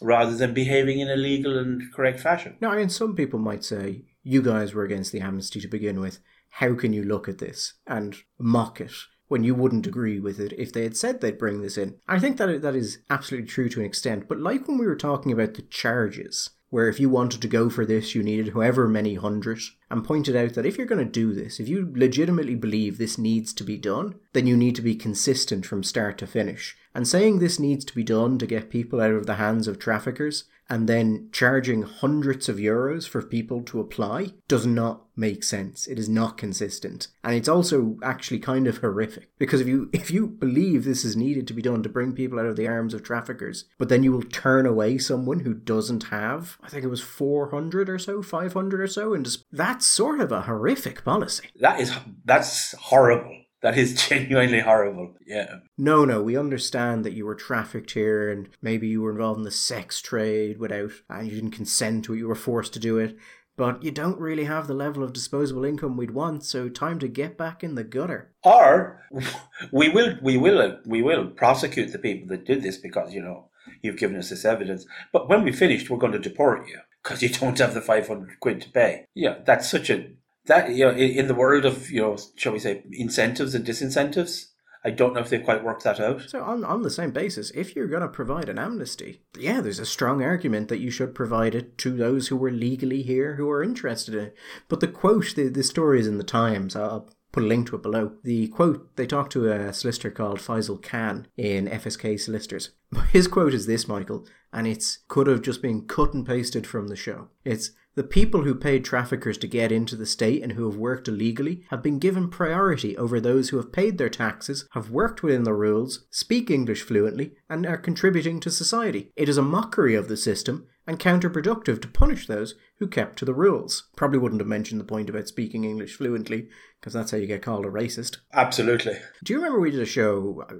[0.00, 2.56] rather than behaving in a legal and correct fashion.
[2.60, 6.00] No, I mean some people might say you guys were against the amnesty to begin
[6.00, 6.18] with.
[6.50, 8.92] How can you look at this and mock it
[9.28, 11.96] when you wouldn't agree with it if they had said they'd bring this in?
[12.06, 14.96] I think that that is absolutely true to an extent, but like when we were
[14.96, 18.86] talking about the charges, where if you wanted to go for this, you needed however
[18.86, 19.60] many hundred,
[19.90, 23.16] and pointed out that if you're going to do this, if you legitimately believe this
[23.16, 26.76] needs to be done, then you need to be consistent from start to finish.
[26.94, 29.78] And saying this needs to be done to get people out of the hands of
[29.78, 35.86] traffickers and then charging hundreds of euros for people to apply does not make sense.
[35.86, 37.08] It is not consistent.
[37.24, 41.16] And it's also actually kind of horrific because if you if you believe this is
[41.16, 44.02] needed to be done to bring people out of the arms of traffickers, but then
[44.02, 48.22] you will turn away someone who doesn't have I think it was 400 or so,
[48.22, 51.48] 500 or so and just that's sort of a horrific policy.
[51.60, 51.92] That is
[52.24, 53.37] that's horrible.
[53.62, 55.14] That is genuinely horrible.
[55.26, 55.60] Yeah.
[55.76, 59.44] No, no, we understand that you were trafficked here and maybe you were involved in
[59.44, 62.98] the sex trade without, and you didn't consent to it, you were forced to do
[62.98, 63.16] it.
[63.56, 67.08] But you don't really have the level of disposable income we'd want, so time to
[67.08, 68.30] get back in the gutter.
[68.44, 69.02] Or
[69.72, 73.48] we will, we will, we will prosecute the people that did this because you know
[73.82, 74.86] you've given us this evidence.
[75.12, 78.38] But when we finished, we're going to deport you because you don't have the 500
[78.40, 79.06] quid to pay.
[79.14, 80.10] Yeah, that's such a,
[80.48, 84.46] that, you know, in, the world of, you know, shall we say, incentives and disincentives,
[84.84, 86.22] I don't know if they've quite worked that out.
[86.28, 89.80] So on on the same basis, if you're going to provide an amnesty, yeah, there's
[89.80, 93.50] a strong argument that you should provide it to those who were legally here who
[93.50, 94.36] are interested in it.
[94.68, 96.76] But the quote, the, the story is in the Times.
[96.76, 98.12] I'll put a link to it below.
[98.22, 102.70] The quote, they talked to a solicitor called Faisal Khan in FSK Solicitors.
[103.12, 106.88] His quote is this, Michael, and it's could have just been cut and pasted from
[106.88, 107.28] the show.
[107.44, 111.08] It's the people who paid traffickers to get into the state and who have worked
[111.08, 115.42] illegally have been given priority over those who have paid their taxes, have worked within
[115.42, 119.10] the rules, speak English fluently, and are contributing to society.
[119.16, 123.24] It is a mockery of the system and counterproductive to punish those who kept to
[123.24, 123.88] the rules.
[123.96, 126.48] Probably wouldn't have mentioned the point about speaking English fluently,
[126.80, 128.18] because that's how you get called a racist.
[128.32, 128.94] Absolutely.
[129.24, 130.54] Do you remember we did a show uh,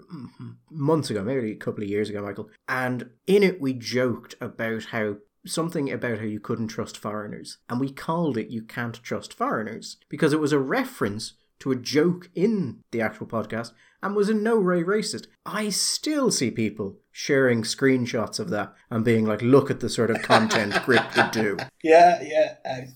[0.70, 2.50] months ago, maybe a couple of years ago, Michael?
[2.68, 7.58] And in it we joked about how something about how you couldn't trust foreigners.
[7.68, 11.76] And we called it You Can't Trust Foreigners because it was a reference to a
[11.76, 15.26] joke in the actual podcast and was in no way racist.
[15.44, 20.10] I still see people sharing screenshots of that and being like, look at the sort
[20.10, 21.56] of content Gript would do.
[21.82, 22.54] Yeah, yeah.
[22.64, 22.86] I,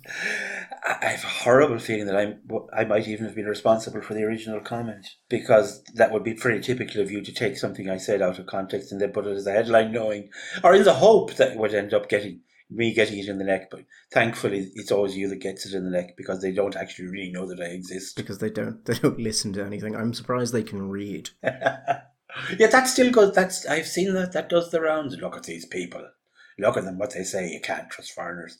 [0.86, 2.40] I have a horrible feeling that I'm,
[2.72, 6.60] I might even have been responsible for the original comment because that would be pretty
[6.60, 9.36] typical of you to take something I said out of context and then put it
[9.36, 10.30] as a headline, knowing,
[10.62, 13.44] or in the hope that it would end up getting me getting it in the
[13.44, 16.76] neck, but thankfully it's always you that gets it in the neck because they don't
[16.76, 18.16] actually really know that I exist.
[18.16, 19.94] Because they don't they don't listen to anything.
[19.94, 21.30] I'm surprised they can read.
[21.42, 22.02] yeah,
[22.58, 23.34] that still goes.
[23.34, 24.32] That's I've seen that.
[24.32, 25.16] That does the rounds.
[25.16, 26.06] Look at these people.
[26.58, 26.98] Look at them.
[26.98, 27.50] What they say.
[27.50, 28.58] You can't trust foreigners.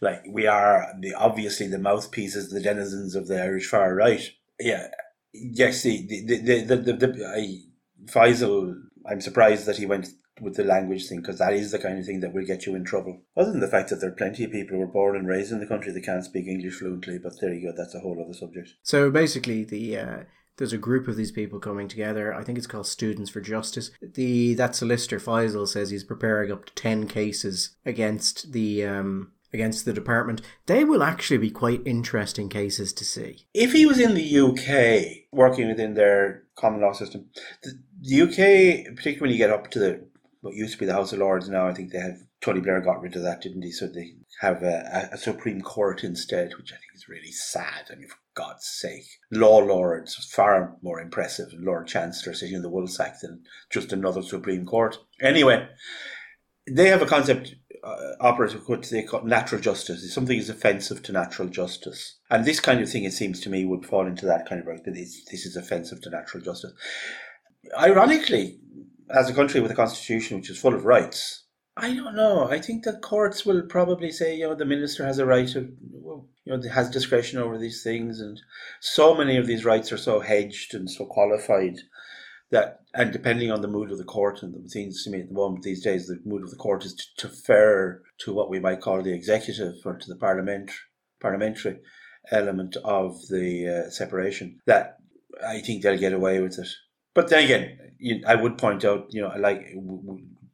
[0.00, 4.22] Like we are the obviously the mouthpieces, the denizens of the Irish far right.
[4.60, 4.88] Yeah.
[5.32, 5.82] Yes.
[5.82, 7.58] The the the the, the, the, the I,
[8.04, 8.74] Faisal.
[9.10, 10.08] I'm surprised that he went
[10.40, 12.74] with the language thing because that is the kind of thing that will get you
[12.74, 13.22] in trouble.
[13.36, 15.52] Other than the fact that there are plenty of people who were born and raised
[15.52, 18.22] in the country that can't speak English fluently, but there you go, that's a whole
[18.22, 18.74] other subject.
[18.82, 20.18] So basically, the uh,
[20.58, 22.34] there's a group of these people coming together.
[22.34, 23.90] I think it's called Students for Justice.
[24.02, 29.84] The that solicitor Faisal says he's preparing up to ten cases against the um, against
[29.84, 30.42] the department.
[30.66, 33.46] They will actually be quite interesting cases to see.
[33.54, 37.26] If he was in the UK working within their common law system,
[37.62, 40.07] the, the UK, particularly when you get up to the
[40.40, 42.80] what used to be the House of Lords now, I think they have Tony Blair
[42.80, 43.72] got rid of that, didn't he?
[43.72, 47.88] So they have a, a Supreme Court instead, which I think is really sad.
[47.90, 51.48] I mean, for God's sake, law lords far more impressive.
[51.54, 54.98] Lord Chancellor sitting in the woolsack than just another Supreme Court.
[55.20, 55.68] Anyway,
[56.70, 60.04] they have a concept uh, operative which they call natural justice.
[60.04, 63.50] If something is offensive to natural justice, and this kind of thing, it seems to
[63.50, 64.84] me, would fall into that kind of right.
[64.84, 66.72] This is offensive to natural justice.
[67.78, 68.60] Ironically,
[69.10, 71.44] as a country with a constitution which is full of rights,
[71.80, 72.48] I don't know.
[72.48, 75.72] I think that courts will probably say, you know, the minister has a right to,
[75.84, 78.40] you know, has discretion over these things, and
[78.80, 81.76] so many of these rights are so hedged and so qualified
[82.50, 85.28] that, and depending on the mood of the court, and it seems to me at
[85.28, 88.58] the moment these days, the mood of the court is to, defer to what we
[88.58, 90.72] might call the executive or to the parliament,
[91.20, 91.78] parliamentary
[92.32, 94.58] element of the uh, separation.
[94.66, 94.96] That
[95.46, 96.68] I think they'll get away with it.
[97.14, 99.74] But then again, I would point out, you know, like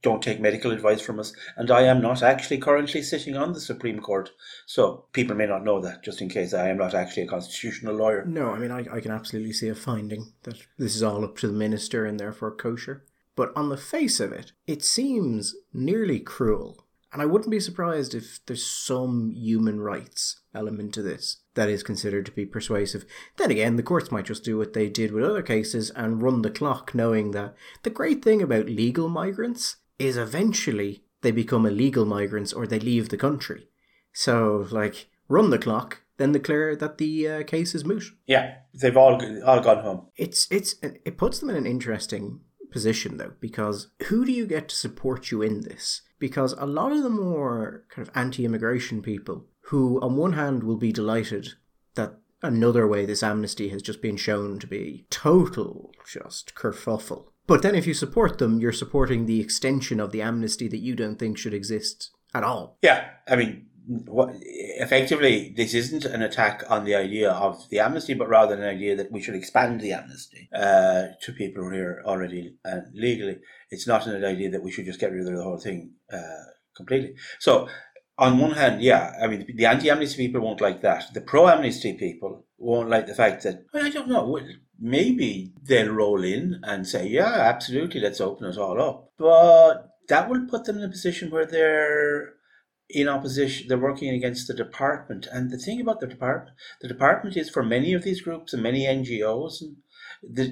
[0.05, 1.35] don't take medical advice from us.
[1.57, 4.31] And I am not actually currently sitting on the Supreme Court.
[4.67, 7.97] So people may not know that, just in case I am not actually a constitutional
[7.97, 8.25] lawyer.
[8.27, 11.38] No, I mean, I, I can absolutely see a finding that this is all up
[11.38, 13.03] to the minister and therefore kosher.
[13.35, 16.85] But on the face of it, it seems nearly cruel.
[17.11, 21.83] And I wouldn't be surprised if there's some human rights element to this that is
[21.83, 23.05] considered to be persuasive.
[23.37, 26.43] Then again, the courts might just do what they did with other cases and run
[26.43, 32.05] the clock, knowing that the great thing about legal migrants is eventually they become illegal
[32.05, 33.69] migrants or they leave the country.
[34.12, 38.05] So, like, run the clock, then declare that the uh, case is moot.
[38.27, 40.07] Yeah, they've all all gone home.
[40.17, 42.40] It's it's it puts them in an interesting
[42.71, 46.03] position though, because who do you get to support you in this?
[46.19, 50.77] Because a lot of the more kind of anti-immigration people who, on one hand, will
[50.77, 51.55] be delighted
[51.94, 57.27] that another way this amnesty has just been shown to be total just kerfuffle.
[57.46, 60.94] But then, if you support them, you're supporting the extension of the amnesty that you
[60.94, 62.79] don't think should exist at all.
[62.83, 68.14] Yeah, I mean, what, effectively, this isn't an attack on the idea of the amnesty,
[68.14, 72.03] but rather an idea that we should expand the amnesty uh, to people who are
[72.07, 73.38] already uh, legally.
[73.70, 76.44] It's not an idea that we should just get rid of the whole thing uh,
[76.74, 77.14] completely.
[77.38, 77.68] So
[78.16, 81.12] on one hand, yeah, I mean, the anti-amnesty people won't like that.
[81.12, 84.38] The pro-amnesty people won't like the fact that, well, I don't know,
[84.79, 89.12] maybe they'll roll in and say, yeah, absolutely, let's open it all up.
[89.18, 92.35] But that will put them in a position where they're
[92.88, 95.27] in opposition, they're working against the department.
[95.33, 98.62] And the thing about the department, the department is for many of these groups and
[98.62, 99.77] many NGOs, and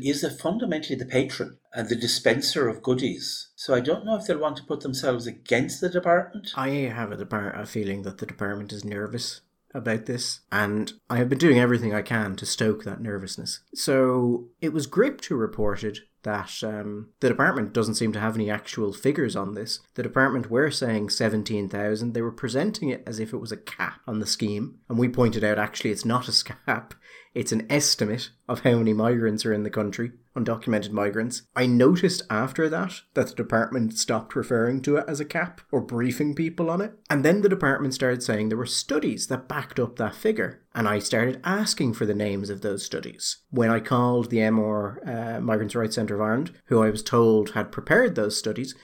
[0.04, 3.48] is fundamentally the patron and the dispenser of goodies.
[3.56, 6.52] So I don't know if they'll want to put themselves against the department.
[6.56, 9.40] I have a, a feeling that the department is nervous
[9.74, 13.60] about this, and I have been doing everything I can to stoke that nervousness.
[13.74, 18.50] So it was Gript who reported that um, the department doesn't seem to have any
[18.50, 19.80] actual figures on this.
[19.94, 22.12] The department were saying 17,000.
[22.12, 24.78] They were presenting it as if it was a cap on the scheme.
[24.88, 26.94] And we pointed out actually it's not a cap,
[27.34, 31.42] it's an estimate of how many migrants are in the country, undocumented migrants.
[31.56, 35.80] I noticed after that that the department stopped referring to it as a cap or
[35.80, 36.92] briefing people on it.
[37.08, 40.62] And then the department started saying there were studies that backed up that figure.
[40.74, 43.38] And I started asking for the names of those studies.
[43.50, 47.50] When I called the MR uh, Migrants' Rights Centre of Ireland, who I was told
[47.50, 48.74] had prepared those studies,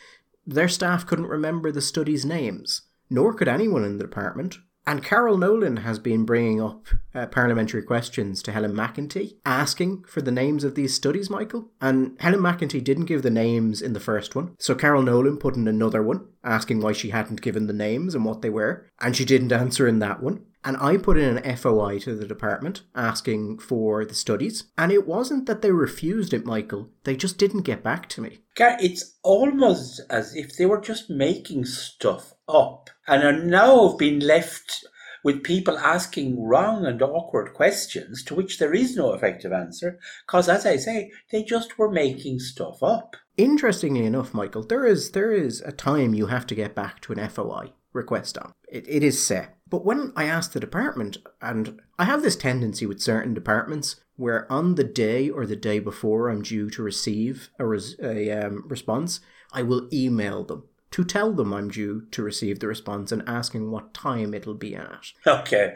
[0.46, 4.58] their staff couldn't remember the studies' names, nor could anyone in the department.
[4.88, 10.22] And Carol Nolan has been bringing up uh, parliamentary questions to Helen McEntee, asking for
[10.22, 11.68] the names of these studies, Michael.
[11.78, 15.56] And Helen McEntee didn't give the names in the first one, so Carol Nolan put
[15.56, 19.14] in another one, asking why she hadn't given the names and what they were, and
[19.14, 20.46] she didn't answer in that one.
[20.64, 24.64] And I put in an FOI to the department asking for the studies.
[24.76, 26.90] And it wasn't that they refused it, Michael.
[27.04, 28.40] They just didn't get back to me.
[28.80, 34.84] It's almost as if they were just making stuff up and now been left
[35.24, 40.48] with people asking wrong and awkward questions to which there is no effective answer because
[40.48, 43.16] as i say they just were making stuff up.
[43.36, 47.12] Interestingly enough michael there is there is a time you have to get back to
[47.12, 48.52] an foi request on.
[48.70, 49.56] It, it is set.
[49.68, 54.50] But when i asked the department and i have this tendency with certain departments where
[54.50, 58.64] on the day or the day before i'm due to receive a, res- a um,
[58.66, 59.20] response
[59.52, 63.70] i will email them to tell them I'm due to receive the response and asking
[63.70, 65.12] what time it'll be at.
[65.26, 65.74] Okay.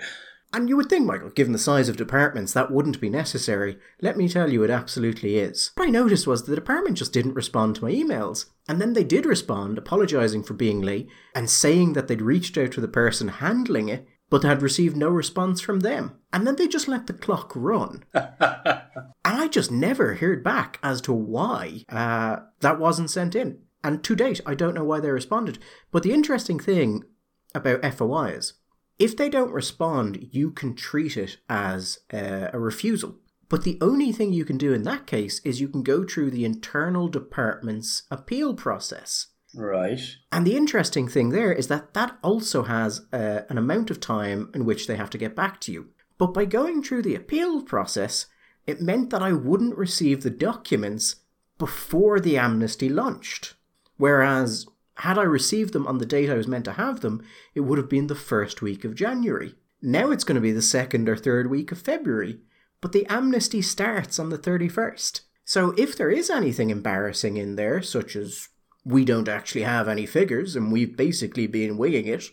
[0.54, 3.78] And you would think, Michael, given the size of departments, that wouldn't be necessary.
[4.02, 5.70] Let me tell you, it absolutely is.
[5.76, 8.46] What I noticed was the department just didn't respond to my emails.
[8.68, 12.72] And then they did respond, apologising for being late and saying that they'd reached out
[12.72, 16.18] to the person handling it, but had received no response from them.
[16.34, 18.04] And then they just let the clock run.
[18.12, 18.30] and
[19.24, 23.58] I just never heard back as to why uh, that wasn't sent in.
[23.84, 25.58] And to date, I don't know why they responded.
[25.90, 27.04] But the interesting thing
[27.54, 28.54] about FOIs,
[28.98, 33.16] if they don't respond, you can treat it as a, a refusal.
[33.48, 36.30] But the only thing you can do in that case is you can go through
[36.30, 39.26] the internal department's appeal process.
[39.54, 40.00] Right.
[40.30, 44.50] And the interesting thing there is that that also has uh, an amount of time
[44.54, 45.88] in which they have to get back to you.
[46.16, 48.26] But by going through the appeal process,
[48.66, 51.16] it meant that I wouldn't receive the documents
[51.58, 53.54] before the amnesty launched.
[54.02, 57.60] Whereas, had I received them on the date I was meant to have them, it
[57.60, 59.54] would have been the first week of January.
[59.80, 62.40] Now it's going to be the second or third week of February,
[62.80, 65.20] but the amnesty starts on the 31st.
[65.44, 68.48] So if there is anything embarrassing in there, such as
[68.84, 72.24] we don't actually have any figures and we've basically been winging it,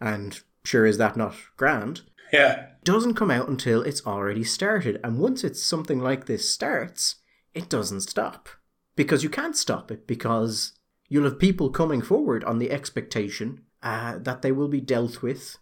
[0.00, 2.02] and sure is that not grand?
[2.32, 2.66] Yeah.
[2.84, 7.16] Doesn't come out until it's already started, and once it's something like this starts,
[7.54, 8.48] it doesn't stop.
[8.94, 10.77] Because you can't stop it, because
[11.08, 15.56] you'll have people coming forward on the expectation uh, that they will be dealt with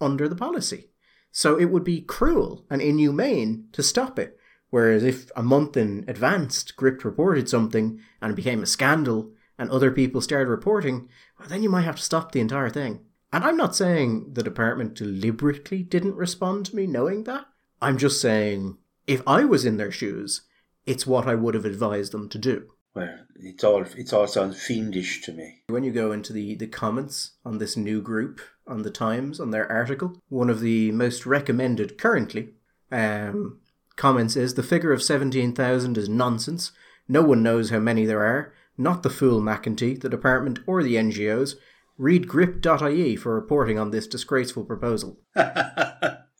[0.00, 0.90] under the policy.
[1.30, 4.38] So it would be cruel and inhumane to stop it.
[4.70, 9.70] Whereas if a month in advance Gript reported something and it became a scandal and
[9.70, 11.08] other people started reporting,
[11.38, 13.00] well, then you might have to stop the entire thing.
[13.32, 17.46] And I'm not saying the department deliberately didn't respond to me knowing that.
[17.80, 20.42] I'm just saying if I was in their shoes,
[20.86, 22.70] it's what I would have advised them to do.
[22.94, 25.62] Well, it's all it's all sounds fiendish to me.
[25.68, 29.50] When you go into the, the comments on this new group on the Times on
[29.50, 32.50] their article, one of the most recommended currently
[32.90, 33.60] um,
[33.96, 36.72] comments is the figure of seventeen thousand is nonsense.
[37.08, 38.52] No one knows how many there are.
[38.76, 41.54] Not the fool McEntee, the department, or the NGOs.
[41.96, 45.18] Read gript.ie for reporting on this disgraceful proposal.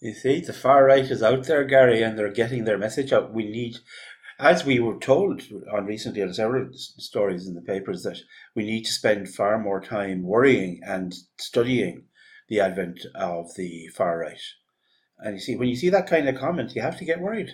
[0.01, 3.35] you see, the far right is out there, Gary, and they're getting their message out.
[3.35, 3.79] We need
[4.39, 8.19] as we were told on recently on several stories in the papers that
[8.55, 12.05] we need to spend far more time worrying and studying
[12.49, 14.41] the advent of the far right.
[15.19, 17.51] And you see, when you see that kind of comment, you have to get worried.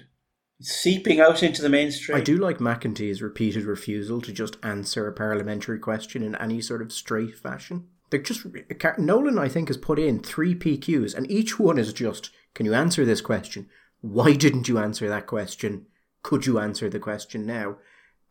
[0.60, 2.16] It's seeping out into the mainstream.
[2.16, 6.82] I do like McEntee's repeated refusal to just answer a parliamentary question in any sort
[6.82, 7.88] of straight fashion.
[8.10, 11.92] They're just uh, Nolan, I think, has put in three PQs, and each one is
[11.92, 13.68] just, "Can you answer this question?
[14.02, 15.86] Why didn't you answer that question?
[16.24, 17.76] Could you answer the question now?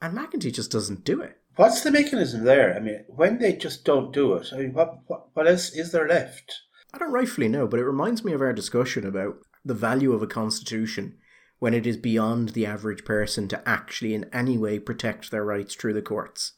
[0.01, 1.37] And McEntee just doesn't do it.
[1.55, 2.75] what's the mechanism there?
[2.75, 5.93] I mean, when they just don't do it, I mean, what, what, what else is
[5.93, 6.61] there left?
[6.93, 10.21] I don't rightfully know, but it reminds me of our discussion about the value of
[10.21, 11.17] a constitution
[11.59, 15.75] when it is beyond the average person to actually in any way protect their rights
[15.75, 16.53] through the courts.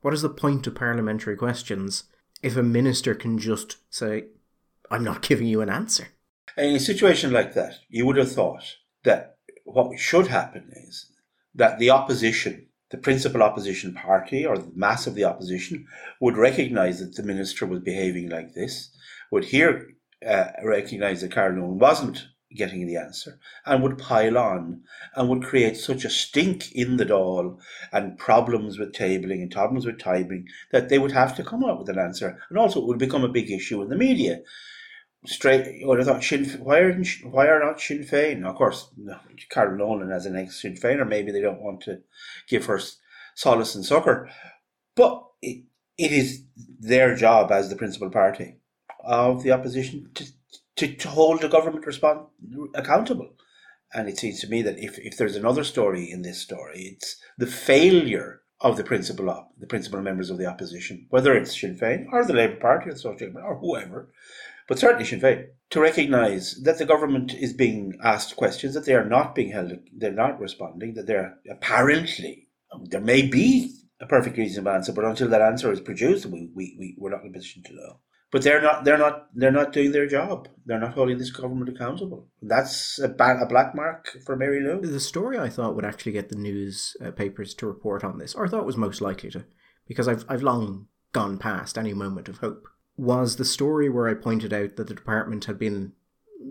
[0.00, 2.04] What is the point of parliamentary questions
[2.42, 4.26] if a minister can just say,
[4.90, 6.08] I'm not giving you an answer?
[6.56, 9.35] In a situation like that, you would have thought that
[9.66, 11.10] what should happen is
[11.54, 15.86] that the opposition, the principal opposition party or the mass of the opposition,
[16.20, 18.90] would recognise that the minister was behaving like this,
[19.30, 19.88] would here
[20.26, 24.82] uh, recognise that Carol wasn't getting the answer and would pile on
[25.14, 27.58] and would create such a stink in the Dáil
[27.92, 31.78] and problems with tabling and problems with timing that they would have to come up
[31.78, 32.40] with an answer.
[32.48, 34.40] And also it would become a big issue in the media.
[35.26, 38.44] Straight, I thought, Sinn, why, are, why are not Sinn Féin?
[38.44, 39.18] Of course, no,
[39.50, 42.00] Carol Nolan as an ex Sinn Féiner, maybe they don't want to
[42.48, 42.80] give her
[43.34, 44.28] solace and succour.
[44.94, 45.64] But it,
[45.98, 46.44] it is
[46.78, 48.56] their job as the principal party
[49.04, 50.26] of the opposition to
[50.76, 52.26] to, to hold the government respond,
[52.74, 53.30] accountable.
[53.92, 57.16] And it seems to me that if, if there's another story in this story, it's
[57.38, 61.78] the failure of the principal op, the principal members of the opposition, whether it's Sinn
[61.78, 64.12] Féin or the Labour Party or the Social Democrat or whoever,
[64.68, 68.94] but certainly Sinn Féin, to recognise that the government is being asked questions, that they
[68.94, 72.48] are not being held, they're not responding, that they're apparently,
[72.84, 76.76] there may be a perfect reasonable answer, but until that answer is produced, we, we,
[76.78, 78.00] we, we're not in a position to know
[78.36, 80.48] but they're not they're not they're not doing their job.
[80.64, 82.28] They're not holding this government accountable.
[82.42, 84.80] That's a, ba- a black mark for Mary Lou.
[84.80, 88.48] The story I thought would actually get the news uh, to report on this, or
[88.48, 89.44] thought was most likely to,
[89.86, 92.66] because I've I've long gone past any moment of hope.
[92.96, 95.92] Was the story where I pointed out that the department had been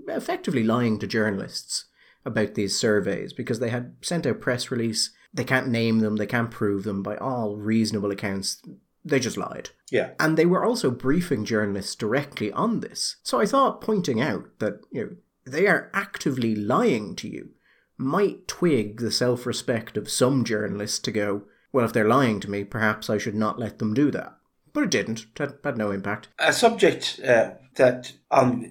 [0.08, 1.86] effectively lying to journalists
[2.24, 5.12] about these surveys because they had sent out press release.
[5.34, 8.62] They can't name them, they can't prove them by all reasonable accounts
[9.06, 9.70] they just lied.
[9.92, 10.12] Yeah.
[10.20, 13.18] And they were also briefing journalists directly on this.
[13.22, 15.10] So I thought pointing out that, you know,
[15.46, 17.50] they are actively lying to you
[17.98, 22.50] might twig the self respect of some journalists to go, well, if they're lying to
[22.50, 24.36] me, perhaps I should not let them do that.
[24.76, 25.22] But it didn't.
[25.22, 26.28] It had, had no impact.
[26.38, 28.70] A subject uh, that, um,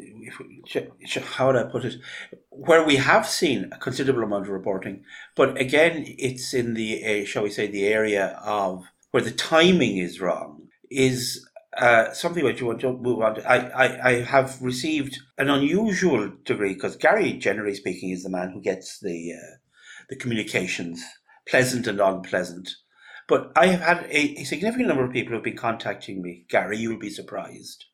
[1.37, 1.95] how would I put it,
[2.51, 5.03] where we have seen a considerable amount of reporting,
[5.35, 9.97] but again, it's in the, uh, shall we say, the area of where the timing
[9.97, 11.49] is wrong is
[11.79, 13.51] uh, something which you want to move on to.
[13.51, 18.51] I, I, I have received an unusual degree because Gary, generally speaking, is the man
[18.51, 19.57] who gets the uh,
[20.11, 21.03] the communications,
[21.49, 22.71] pleasant and unpleasant.
[23.27, 26.45] But I have had a, a, significant number of people who have been contacting me.
[26.49, 27.87] Gary, you'll be surprised,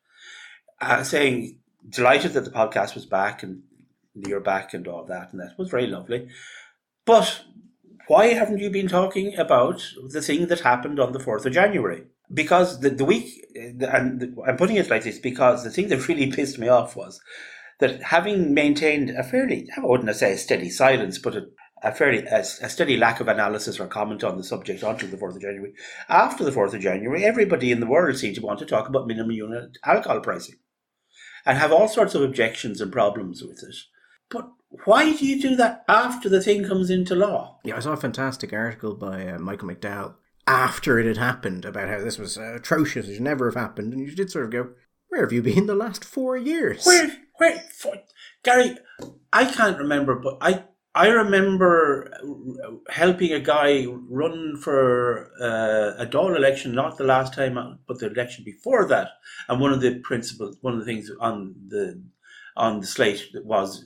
[0.81, 3.63] uh, saying delighted that the podcast was back and
[4.13, 6.27] you're back and all that, and that was very lovely.
[7.05, 7.43] But
[8.07, 12.03] why haven't you been talking about the thing that happened on the 4th of January?
[12.33, 16.31] Because the, the week, and I'm putting it like this because the thing that really
[16.31, 17.21] pissed me off was
[17.79, 21.47] that having maintained a fairly, I wouldn't say a steady silence, but a,
[21.83, 25.17] a fairly a, a, steady lack of analysis or comment on the subject until the
[25.17, 25.73] 4th of January.
[26.09, 29.07] After the 4th of January, everybody in the world seemed to want to talk about
[29.07, 30.55] minimum unit alcohol pricing
[31.45, 33.75] and have all sorts of objections and problems with it.
[34.29, 34.49] But
[34.85, 37.59] why do you do that after the thing comes into law?
[37.63, 40.15] Yeah, I saw a fantastic article by uh, Michael McDowell
[40.47, 43.93] after it had happened about how this was uh, atrocious, it should never have happened,
[43.93, 44.69] and you did sort of go,
[45.09, 47.95] "Where have you been the last four years?" Where, where, for,
[48.43, 48.77] Gary?
[49.31, 50.63] I can't remember, but I
[50.93, 52.11] I remember
[52.89, 58.11] helping a guy run for uh, a Dáil election, not the last time, but the
[58.11, 59.11] election before that.
[59.47, 62.01] And one of the principles, one of the things on the
[62.57, 63.85] on the slate was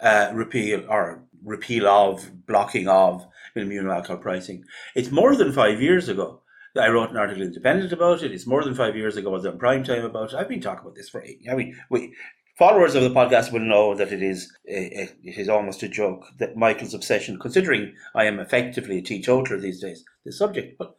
[0.00, 3.26] uh, repeal or repeal of blocking of
[3.56, 4.64] minimum alcohol pricing.
[4.94, 6.42] It's more than five years ago
[6.74, 8.32] that I wrote an article in Independent about it.
[8.32, 10.36] It's more than five years ago I was on prime time about it.
[10.36, 11.40] I've been talking about this for eight.
[11.50, 12.14] I mean, we
[12.56, 15.88] followers of the podcast will know that it is a, a, it is almost a
[15.88, 20.78] joke that Michael's obsession, considering I am effectively a teetotaler these days, the subject.
[20.78, 20.94] But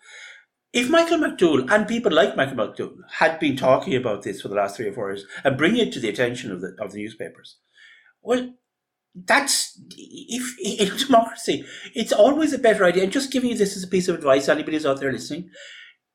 [0.74, 4.56] if Michael McDowell and people like Michael McDowell had been talking about this for the
[4.56, 7.00] last three or four years and bringing it to the attention of the of the
[7.00, 7.58] newspapers,
[8.22, 8.54] well,
[9.16, 13.04] that's if in democracy, it's always a better idea.
[13.04, 15.50] And just giving you this as a piece of advice, anybody who's out there listening,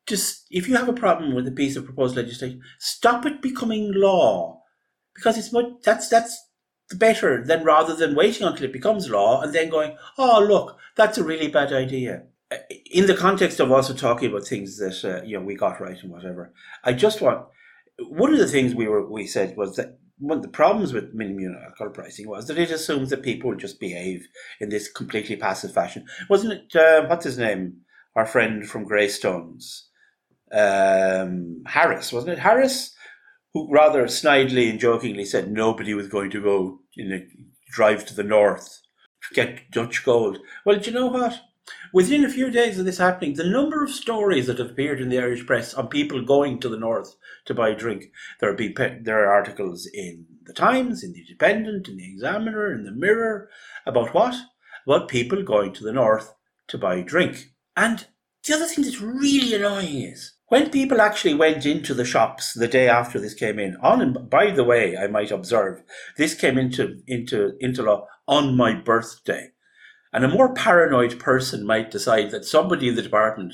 [0.05, 3.91] just if you have a problem with a piece of proposed legislation, stop it becoming
[3.93, 4.60] law,
[5.15, 6.47] because it's much that's that's
[6.95, 11.17] better than rather than waiting until it becomes law and then going, oh look, that's
[11.17, 12.23] a really bad idea.
[12.91, 15.97] In the context of also talking about things that uh, you know we got right
[16.01, 16.53] and whatever,
[16.83, 17.45] I just want
[18.09, 21.13] one of the things we were we said was that one of the problems with
[21.13, 24.27] minimum alcohol pricing was that it assumes that people will just behave
[24.59, 26.05] in this completely passive fashion.
[26.29, 26.75] Wasn't it?
[26.75, 27.81] Uh, what's his name?
[28.15, 29.89] our friend from Greystones,
[30.51, 32.39] um, Harris, wasn't it?
[32.39, 32.93] Harris,
[33.53, 37.27] who rather snidely and jokingly said nobody was going to go in a
[37.71, 38.81] drive to the north
[39.27, 40.39] to get Dutch gold.
[40.65, 41.41] Well, do you know what?
[41.93, 45.09] Within a few days of this happening, the number of stories that have appeared in
[45.09, 48.05] the Irish press on people going to the north to buy drink,
[48.39, 52.91] there there are articles in the Times, in the Independent, in the Examiner, in the
[52.91, 53.49] Mirror
[53.85, 54.35] about what?
[54.87, 56.33] About people going to the north
[56.67, 57.53] to buy drink.
[57.77, 58.07] And
[58.45, 62.67] the other thing that's really annoying is when people actually went into the shops the
[62.67, 65.81] day after this came in, on and by the way, I might observe,
[66.17, 69.51] this came into into into law on my birthday.
[70.11, 73.53] And a more paranoid person might decide that somebody in the department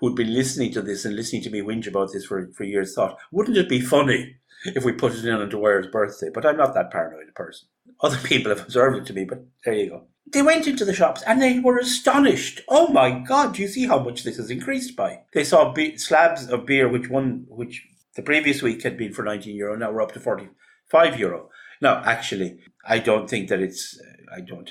[0.00, 2.94] who'd been listening to this and listening to me whinge about this for, for years
[2.94, 4.36] thought, wouldn't it be funny
[4.66, 6.28] if we put it in on Dwyer's birthday?
[6.28, 7.68] But I'm not that paranoid a person.
[8.02, 10.08] Other people have observed it to me, but there you go.
[10.26, 12.62] They went into the shops and they were astonished.
[12.68, 13.54] Oh my God!
[13.54, 15.20] Do you see how much this has increased by?
[15.32, 19.24] They saw be- slabs of beer, which one, which the previous week had been for
[19.24, 21.50] 19 euro, now we're up to 45 euro.
[21.80, 24.00] Now, actually, I don't think that it's.
[24.34, 24.70] I don't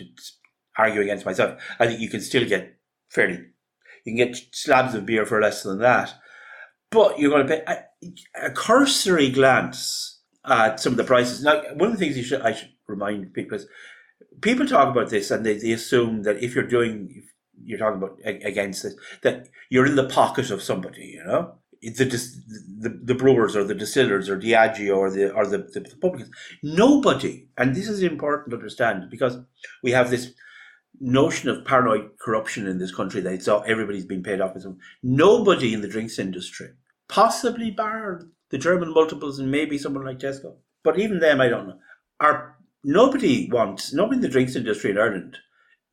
[0.78, 1.62] argue against myself.
[1.80, 2.78] I think you can still get
[3.10, 3.39] fairly.
[4.06, 6.14] You can get slabs of beer for less than that,
[6.89, 11.43] but you're going to pay a, a cursory glance at some of the prices.
[11.43, 13.68] Now, one of the things you should I should remind people is
[14.41, 17.23] people talk about this and they, they assume that if you're doing,
[17.63, 21.55] you're talking about against this, that you're in the pocket of somebody, you know?
[21.81, 22.05] The,
[22.79, 26.34] the, the brewers or the distillers or Diageo or the or the, the, the publicans.
[26.63, 29.38] Nobody, and this is important to understand because
[29.84, 30.31] we have this
[31.01, 34.63] notion of paranoid corruption in this country that it's all, everybody's being paid off with
[34.63, 34.77] some.
[35.01, 36.69] Nobody in the drinks industry,
[37.09, 41.67] possibly bar the German multiples and maybe someone like Tesco, but even them, I don't
[41.67, 41.79] know,
[42.19, 42.53] are
[42.84, 45.38] nobody wants, nobody in the drinks industry in Ireland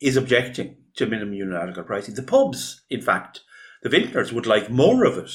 [0.00, 2.14] is objecting to minimum unit article pricing.
[2.14, 3.40] The pubs, in fact,
[3.82, 5.30] the vintners would like more of it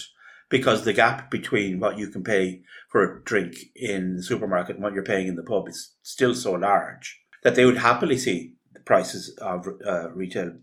[0.49, 4.83] because the gap between what you can pay for a drink in the supermarket and
[4.83, 8.55] what you're paying in the pub is still so large that they would happily see
[8.73, 10.53] the prices of uh, retail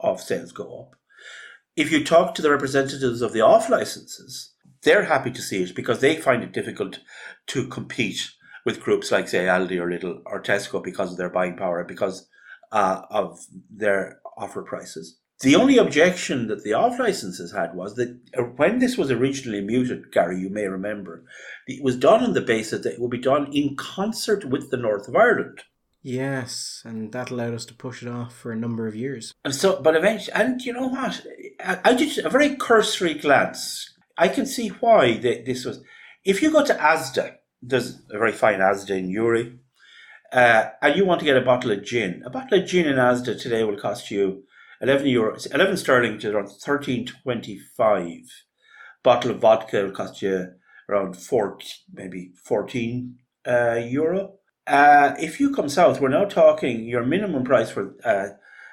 [0.00, 0.96] off sales go up.
[1.76, 5.74] If you talk to the representatives of the off licenses, they're happy to see it
[5.74, 7.00] because they find it difficult
[7.48, 8.30] to compete
[8.64, 12.28] with groups like say Aldi or Lidl or Tesco because of their buying power, because
[12.72, 13.40] uh, of
[13.70, 15.18] their offer prices.
[15.40, 19.60] The only objection that the off licenses had was that uh, when this was originally
[19.60, 21.24] muted, Gary, you may remember,
[21.68, 24.76] it was done on the basis that it would be done in concert with the
[24.76, 25.62] North of Ireland.
[26.02, 29.32] Yes, and that allowed us to push it off for a number of years.
[29.44, 31.24] And so, but eventually, and you know what?
[31.64, 33.94] I, I did a very cursory glance.
[34.16, 35.82] I can see why this was.
[36.24, 39.58] If you go to ASDA, there's a very fine Asda in Newry.
[40.32, 42.22] Uh, and you want to get a bottle of gin.
[42.26, 44.44] A bottle of gin in Asda today will cost you
[44.80, 48.26] 11 euro, 11 sterling, is around 13.25.
[49.02, 50.52] Bottle of vodka will cost you
[50.88, 54.34] around 14, maybe 14 uh, euro.
[54.66, 58.28] Uh, if you come south, we're now talking your minimum price for uh,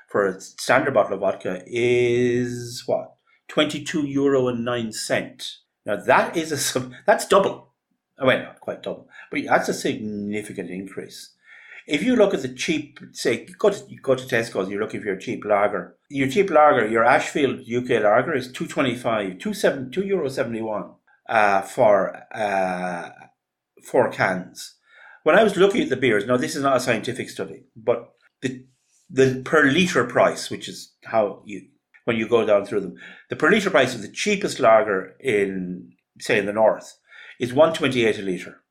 [0.10, 3.16] for a standard bottle of vodka is what
[3.48, 5.58] 22 euro and 9 cent.
[5.86, 7.75] Now that is a that's double
[8.20, 11.32] well, not quite double, but that's a significant increase.
[11.88, 15.08] If you look at the cheap, say, go to go to Tesco's, you're looking for
[15.08, 15.96] your cheap lager.
[16.10, 20.30] Your cheap lager, your Ashfield UK lager is two twenty five, two seven, two euro
[20.30, 20.94] seventy one
[21.30, 23.10] uh, for uh,
[23.84, 24.76] four cans.
[25.24, 28.14] When I was looking at the beers, now this is not a scientific study, but
[28.42, 28.66] the
[29.10, 31.68] the per liter price, which is how you
[32.06, 32.96] when you go down through them,
[33.30, 36.98] the per liter price of the cheapest lager in say in the north
[37.40, 38.62] is 128 a litre.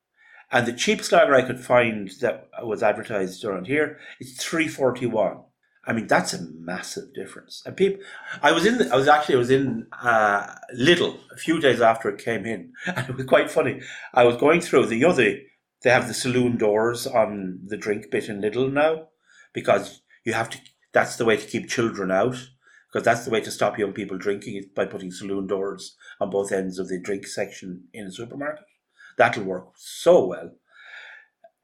[0.50, 5.38] And the cheapest lager I could find that was advertised around here is 341.
[5.86, 7.62] I mean, that's a massive difference.
[7.66, 8.02] And people,
[8.42, 10.46] I was in, I was actually, I was in uh,
[10.78, 13.80] Lidl a few days after it came in, and it was quite funny.
[14.14, 15.42] I was going through the, you know, the,
[15.82, 19.08] they have the saloon doors on the drink bit in Lidl now,
[19.52, 20.58] because you have to.
[20.92, 22.36] That's the way to keep children out,
[22.90, 26.30] because that's the way to stop young people drinking is by putting saloon doors on
[26.30, 28.64] both ends of the drink section in a supermarket.
[29.16, 30.50] That'll work so well.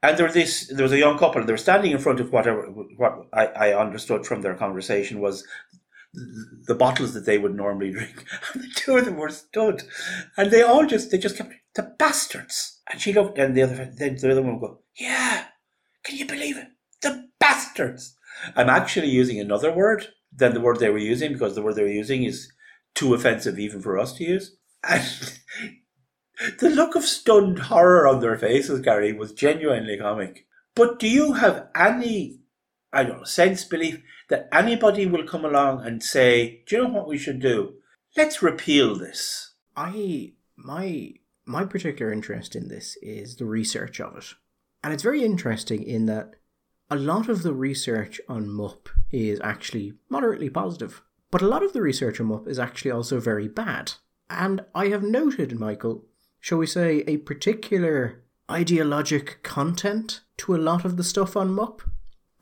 [0.03, 2.31] And there was this there was a young couple, they were standing in front of
[2.31, 2.63] whatever
[2.97, 5.45] what I, I understood from their conversation was
[6.67, 8.25] the bottles that they would normally drink.
[8.53, 9.83] And the two of them were stood.
[10.37, 12.81] And they all just they just kept the bastards.
[12.91, 15.45] And she looked and the other then the other one would go, Yeah,
[16.03, 16.67] can you believe it?
[17.01, 18.15] The bastards.
[18.55, 21.83] I'm actually using another word than the word they were using because the word they
[21.83, 22.51] were using is
[22.95, 24.57] too offensive even for us to use.
[24.87, 25.03] And
[26.59, 30.45] the look of stunned horror on their faces, Gary, was genuinely comic.
[30.75, 32.39] But do you have any,
[32.93, 36.89] I don't know, sense, belief that anybody will come along and say, do you know
[36.89, 37.75] what we should do?
[38.15, 39.53] let's repeal this.
[39.75, 41.13] I my
[41.45, 44.25] my particular interest in this is the research of it.
[44.83, 46.35] And it's very interesting in that
[46.89, 51.01] a lot of the research on MUP is actually moderately positive,
[51.31, 53.93] but a lot of the research on MUP is actually also very bad.
[54.29, 56.05] And I have noted, Michael,
[56.39, 61.81] shall we say, a particular ideologic content to a lot of the stuff on MUP.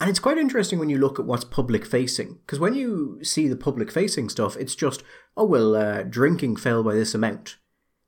[0.02, 3.48] And it's quite interesting when you look at what's public facing, because when you see
[3.48, 5.04] the public facing stuff, it's just,
[5.36, 7.58] oh, well, uh, drinking fell by this amount.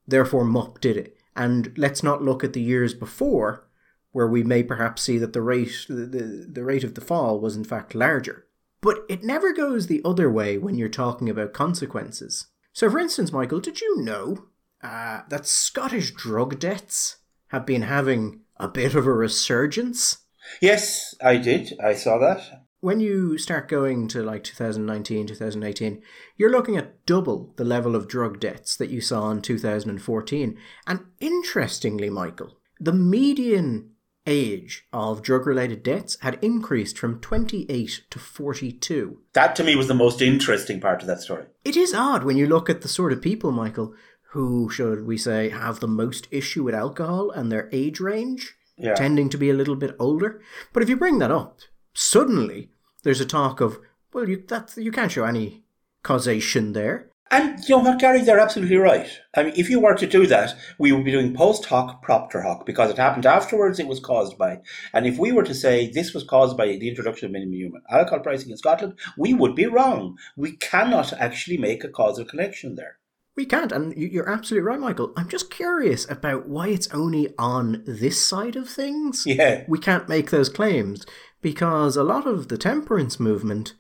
[0.07, 1.17] Therefore, MUP did it.
[1.35, 3.67] And let's not look at the years before,
[4.13, 7.39] where we may perhaps see that the rate, the, the, the rate of the fall
[7.39, 8.45] was in fact larger.
[8.81, 12.47] But it never goes the other way when you're talking about consequences.
[12.73, 14.45] So, for instance, Michael, did you know
[14.83, 17.17] uh, that Scottish drug debts
[17.49, 20.17] have been having a bit of a resurgence?
[20.61, 21.73] Yes, I did.
[21.83, 22.65] I saw that.
[22.79, 26.01] When you start going to like 2019, 2018,
[26.35, 30.57] you're looking at double the level of drug debts that you saw in 2014.
[30.87, 33.90] And interestingly, Michael, the median
[34.27, 39.19] age of drug related deaths had increased from 28 to 42.
[39.33, 41.45] That to me was the most interesting part of that story.
[41.65, 43.93] It is odd when you look at the sort of people, Michael,
[44.31, 48.93] who, should we say, have the most issue with alcohol and their age range, Yeah.
[48.95, 50.41] tending to be a little bit older.
[50.73, 51.59] But if you bring that up,
[51.93, 52.71] suddenly
[53.03, 53.79] there's a talk of,
[54.13, 55.63] well, you, that, you can't show any
[56.03, 57.10] causation there.
[57.31, 59.07] And you know what, Gary, they're absolutely right.
[59.35, 62.41] I mean, if you were to do that, we would be doing post hoc propter
[62.41, 64.59] hoc because it happened afterwards, it was caused by.
[64.93, 67.81] And if we were to say this was caused by the introduction of minimum human
[67.89, 70.17] alcohol pricing in Scotland, we would be wrong.
[70.35, 72.97] We cannot actually make a causal connection there.
[73.37, 75.13] We can't, and you- you're absolutely right, Michael.
[75.15, 79.23] I'm just curious about why it's only on this side of things.
[79.25, 79.63] Yeah.
[79.69, 81.05] We can't make those claims
[81.41, 83.73] because a lot of the temperance movement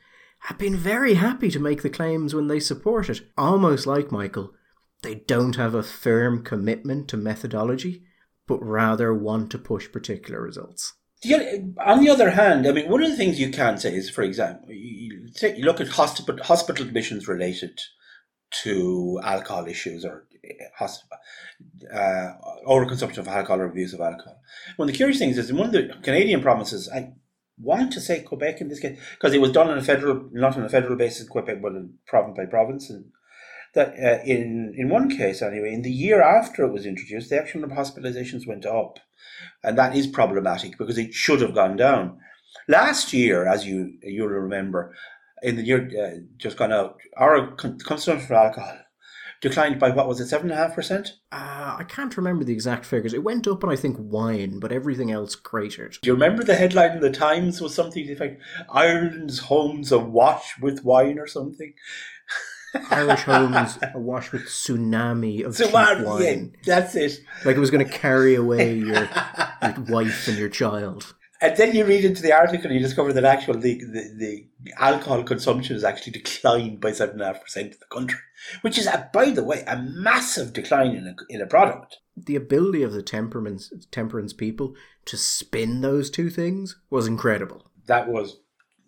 [0.45, 3.21] have been very happy to make the claims when they support it.
[3.37, 4.53] Almost like Michael,
[5.03, 8.03] they don't have a firm commitment to methodology,
[8.47, 10.93] but rather want to push particular results.
[11.21, 14.09] The on the other hand, I mean, one of the things you can say is,
[14.09, 17.79] for example, you, you look at hospital, hospital admissions related
[18.63, 20.25] to alcohol issues or
[20.75, 21.17] hospital,
[21.93, 22.31] uh,
[22.67, 24.41] overconsumption of alcohol or abuse of alcohol.
[24.77, 27.13] One of the curious things is in one of the Canadian provinces, I
[27.61, 30.57] want to say Quebec in this case, because it was done on a federal, not
[30.57, 33.05] on a federal basis, Quebec, but in province by province, and
[33.73, 37.39] that uh, in in one case anyway, in the year after it was introduced, the
[37.39, 38.99] actual number of hospitalizations went up,
[39.63, 42.17] and that is problematic because it should have gone down.
[42.67, 44.95] Last year, as you you'll remember,
[45.41, 48.77] in the year uh, just gone out, our con- consumption for alcohol
[49.41, 51.17] declined by what was it, seven and a half percent?
[51.31, 53.13] Uh, I can't remember the exact figures.
[53.13, 55.97] It went up on, I think, wine, but everything else cratered.
[56.01, 59.91] Do you remember the headline in the Times was something to the effect Ireland's homes
[59.91, 61.73] awash with wine or something?
[62.91, 66.55] Irish homes awash with tsunami of cheap uh, yeah, wine.
[66.65, 67.19] that's it.
[67.43, 69.09] Like it was going to carry away your,
[69.61, 71.13] your wife and your child.
[71.41, 74.73] And then you read into the article and you discover that actually the, the, the
[74.77, 78.19] alcohol consumption has actually declined by seven and a half percent in the country,
[78.61, 81.97] which is, a, by the way, a massive decline in a, in a product.
[82.15, 84.75] The ability of the temperance temperance people
[85.05, 87.71] to spin those two things was incredible.
[87.87, 88.39] That was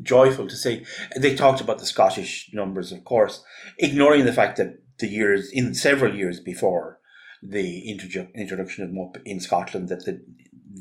[0.01, 0.85] joyful to see.
[1.15, 3.43] They talked about the Scottish numbers, of course,
[3.79, 6.99] ignoring the fact that the years in several years before
[7.41, 10.23] the introdu- introduction of MUP in Scotland that the,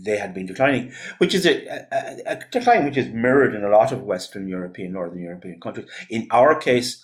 [0.04, 3.68] they had been declining, which is a, a, a decline which is mirrored in a
[3.68, 5.88] lot of Western European, Northern European countries.
[6.08, 7.02] In our case,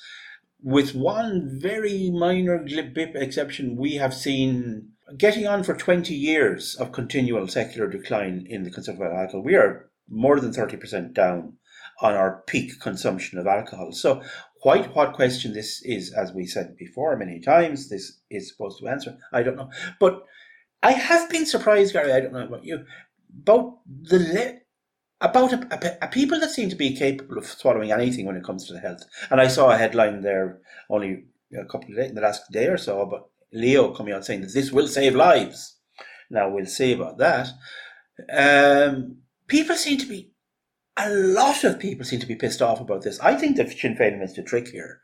[0.62, 6.92] with one very minor blip exception, we have seen getting on for 20 years of
[6.92, 9.42] continual secular decline in the consumption of alcohol.
[9.42, 11.54] We are more than 30% down
[12.00, 13.92] on our peak consumption of alcohol.
[13.92, 14.22] So,
[14.60, 18.88] quite what question this is, as we said before many times, this is supposed to
[18.88, 19.70] answer, I don't know.
[19.98, 20.22] But
[20.82, 22.84] I have been surprised, Gary, I don't know about you,
[23.42, 24.60] about the le-
[25.20, 28.44] about a, a, a people that seem to be capable of swallowing anything when it
[28.44, 29.02] comes to the health.
[29.30, 31.24] And I saw a headline there only
[31.58, 34.42] a couple of days, in the last day or so, about Leo coming out saying
[34.42, 35.76] that this will save lives.
[36.30, 37.48] Now we'll see about that.
[38.30, 40.30] Um, people seem to be,
[40.96, 43.18] a lot of people seem to be pissed off about this.
[43.20, 45.00] I think that Sinn Féin missed a trick here.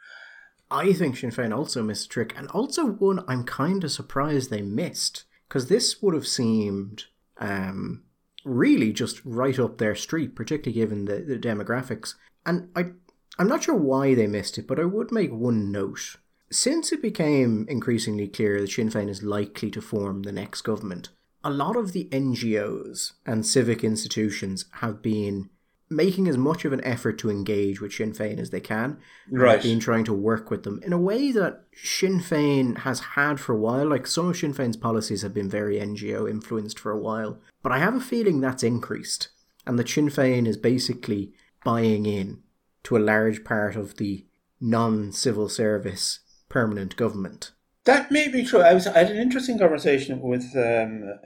[0.71, 4.51] I think Sinn Féin also missed a trick, and also one I'm kind of surprised
[4.51, 7.05] they missed, because this would have seemed
[7.39, 8.05] um,
[8.45, 12.15] really just right up their street, particularly given the, the demographics.
[12.47, 12.91] And I,
[13.39, 16.17] I'm not sure why they missed it, but I would make one note.
[16.51, 21.09] Since it became increasingly clear that Sinn Féin is likely to form the next government,
[21.43, 25.51] a lot of the NGOs and civic institutions have been
[25.95, 28.99] making as much of an effort to engage with Sinn Féin as they can.
[29.31, 29.63] Right.
[29.63, 33.53] Been trying to work with them in a way that Sinn Féin has had for
[33.55, 33.89] a while.
[33.89, 37.39] Like some of Sinn Féin's policies have been very NGO influenced for a while.
[37.63, 39.29] But I have a feeling that's increased.
[39.67, 41.33] And that Sinn Féin is basically
[41.65, 42.43] buying in
[42.85, 44.27] to a large part of the
[44.61, 47.53] non civil service permanent government.
[47.85, 48.61] That may be true.
[48.61, 51.19] I was I had an interesting conversation with um,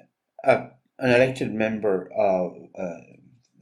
[0.44, 3.07] a, an elected member of uh,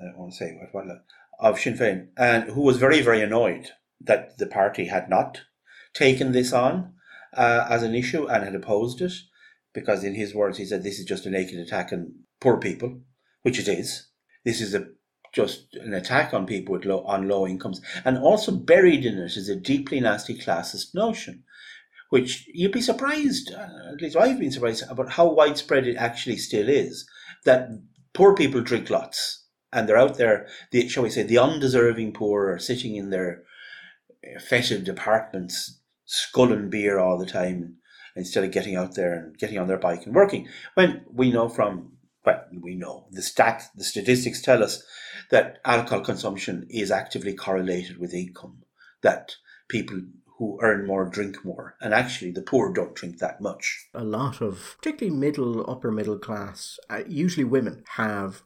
[0.01, 1.05] I to say what, what
[1.39, 3.71] of Sinn Féin, and who was very very annoyed
[4.01, 5.43] that the party had not
[5.95, 6.95] taken this on
[7.35, 9.13] uh, as an issue and had opposed it,
[9.73, 13.01] because in his words he said this is just a naked attack on poor people,
[13.43, 14.09] which it is.
[14.45, 14.89] This is a
[15.33, 19.37] just an attack on people with low on low incomes, and also buried in it
[19.37, 21.45] is a deeply nasty classist notion
[22.11, 26.37] which you'd be surprised, uh, at least I've been surprised about how widespread it actually
[26.37, 27.09] still is.
[27.45, 27.69] That
[28.15, 30.47] poor people drink lots, and they're out there.
[30.71, 33.43] The shall we say the undeserving poor are sitting in their
[34.41, 37.77] fetid apartments, sculling beer all the time
[38.15, 40.49] instead of getting out there and getting on their bike and working.
[40.75, 41.93] When we know from
[42.25, 44.83] well, we know the stat, the statistics tell us
[45.31, 48.63] that alcohol consumption is actively correlated with income.
[49.03, 49.37] That
[49.69, 50.01] people
[50.39, 51.77] who earn more drink more.
[51.81, 53.89] And actually, the poor don't drink that much.
[53.95, 58.43] A lot of, particularly middle, upper middle class, uh, usually women, have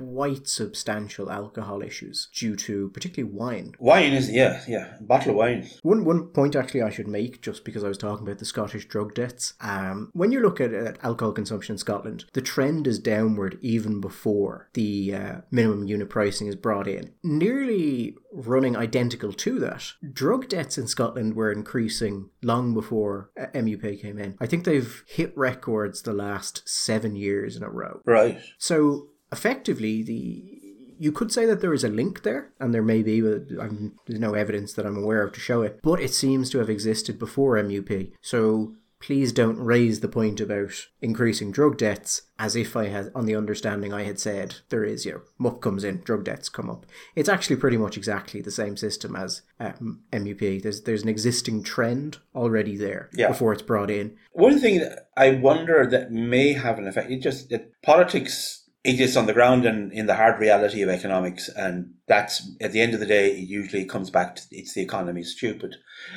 [0.00, 3.74] quite substantial alcohol issues due to particularly wine.
[3.78, 5.68] Wine is yeah, yeah, bottle of wine.
[5.82, 8.86] One one point actually I should make, just because I was talking about the Scottish
[8.86, 9.54] drug deaths.
[9.60, 14.00] Um, when you look at, at alcohol consumption in Scotland, the trend is downward even
[14.00, 17.12] before the uh, minimum unit pricing is brought in.
[17.22, 24.00] Nearly running identical to that, drug deaths in Scotland were increasing long before uh, MUP
[24.00, 24.36] came in.
[24.40, 28.00] I think they've hit records the last seven years in a row.
[28.06, 28.38] Right.
[28.58, 30.56] So effectively the
[30.98, 33.94] you could say that there is a link there, and there may be, but I'm,
[34.06, 35.80] there's no evidence that I'm aware of to show it.
[35.82, 38.12] But it seems to have existed before MUP.
[38.20, 43.24] So please don't raise the point about increasing drug deaths as if I had, on
[43.24, 45.20] the understanding I had said, there is, you know,
[45.50, 46.84] MUP comes in, drug debts come up.
[47.14, 50.62] It's actually pretty much exactly the same system as um, MUP.
[50.62, 53.28] There's there's an existing trend already there Yeah.
[53.28, 54.18] before it's brought in.
[54.32, 59.16] One thing that I wonder that may have an effect, it just that politics exists
[59.16, 62.94] on the ground and in the hard reality of economics, and that's at the end
[62.94, 65.76] of the day, it usually comes back to it's the economy is stupid.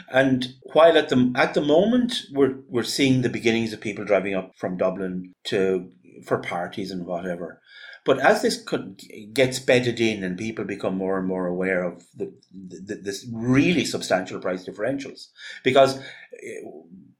[0.09, 4.33] And while at the at the moment we're we're seeing the beginnings of people driving
[4.33, 5.91] up from Dublin to
[6.25, 7.59] for parties and whatever.
[8.05, 9.01] But as this could,
[9.33, 13.85] gets bedded in and people become more and more aware of the, the, this really
[13.85, 15.27] substantial price differentials,
[15.63, 16.01] because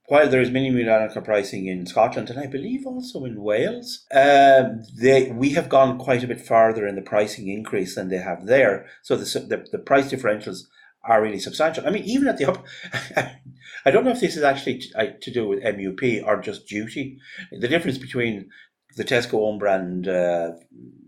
[0.06, 4.82] while there is minimum alcohol pricing in Scotland and I believe also in Wales, um,
[4.96, 8.46] they we have gone quite a bit farther in the pricing increase than they have
[8.46, 8.86] there.
[9.02, 10.64] So the the, the price differentials
[11.04, 11.86] are really substantial.
[11.86, 12.64] I mean, even at the up,
[13.84, 16.66] I don't know if this is actually t- I- to do with MUP or just
[16.66, 17.18] duty.
[17.50, 18.50] The difference between
[18.96, 20.52] the Tesco own brand uh,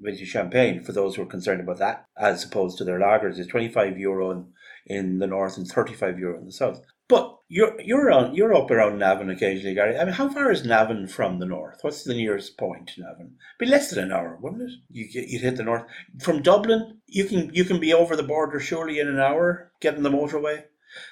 [0.01, 3.47] vintage champagne, for those who are concerned about that, as opposed to their lagers, is
[3.47, 4.47] 25 euro in,
[4.86, 6.80] in the north and 35 euro in the south.
[7.09, 9.99] But you're you're on you're up around Navan occasionally, Gary.
[9.99, 11.78] I mean, how far is Navan from the north?
[11.82, 13.36] What's the nearest point to Navan?
[13.59, 14.70] Be less than an hour, wouldn't it?
[14.90, 15.84] You you'd hit the north
[16.20, 16.99] from Dublin.
[17.07, 20.64] You can you can be over the border surely in an hour, getting the motorway.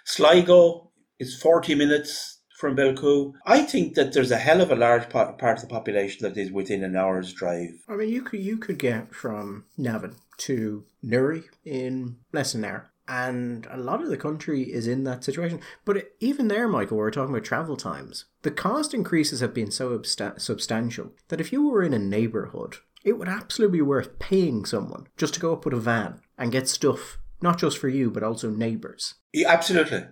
[0.05, 3.33] Sligo is forty minutes from Belcoo.
[3.47, 6.41] I think that there's a hell of a large part, part of the population that
[6.41, 7.85] is within an hour's drive.
[7.89, 12.71] I mean, you could you could get from Navan to Newry in less than an
[12.71, 15.61] hour, and a lot of the country is in that situation.
[15.85, 18.25] But even there, Michael, we're talking about travel times.
[18.43, 23.19] The cost increases have been so substantial that if you were in a neighbourhood, it
[23.19, 26.69] would absolutely be worth paying someone just to go up with a van and get
[26.69, 29.15] stuff, not just for you but also neighbours.
[29.33, 30.05] Yeah, absolutely,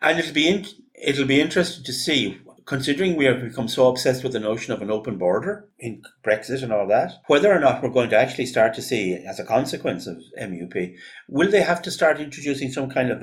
[0.00, 4.22] and it'll be in, it'll be interesting to see, considering we have become so obsessed
[4.22, 7.82] with the notion of an open border in Brexit and all that, whether or not
[7.82, 10.94] we're going to actually start to see, as a consequence of MUP,
[11.28, 13.22] will they have to start introducing some kind of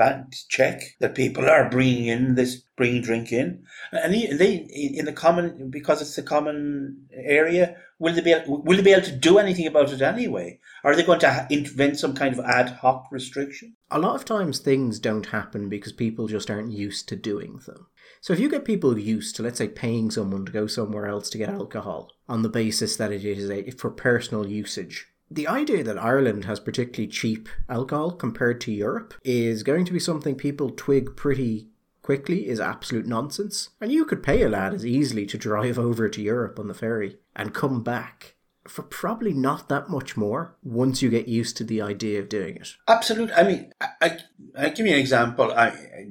[0.50, 4.66] check that people are bringing in this bringing drink in, and they-
[5.00, 7.78] in the common because it's a common area.
[7.98, 10.60] Will they be able, will they be able to do anything about it anyway?
[10.84, 13.76] Are they going to invent some kind of ad hoc restriction?
[13.90, 17.88] A lot of times things don't happen because people just aren't used to doing them.
[18.20, 21.30] So if you get people used to, let's say, paying someone to go somewhere else
[21.30, 25.84] to get alcohol on the basis that it is a, for personal usage, the idea
[25.84, 30.70] that Ireland has particularly cheap alcohol compared to Europe is going to be something people
[30.70, 31.70] twig pretty
[32.06, 33.70] quickly is absolute nonsense.
[33.82, 36.76] And you could pay a lad as easily to drive over to Europe on the
[36.76, 38.36] ferry and come back
[38.68, 42.58] for probably not that much more once you get used to the idea of doing
[42.58, 42.76] it.
[42.88, 43.34] Absolutely.
[43.34, 44.18] I mean, I, I,
[44.56, 45.52] I give you an example.
[45.52, 46.08] I, I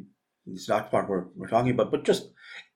[0.49, 2.29] it's not what we're, we're talking about, but just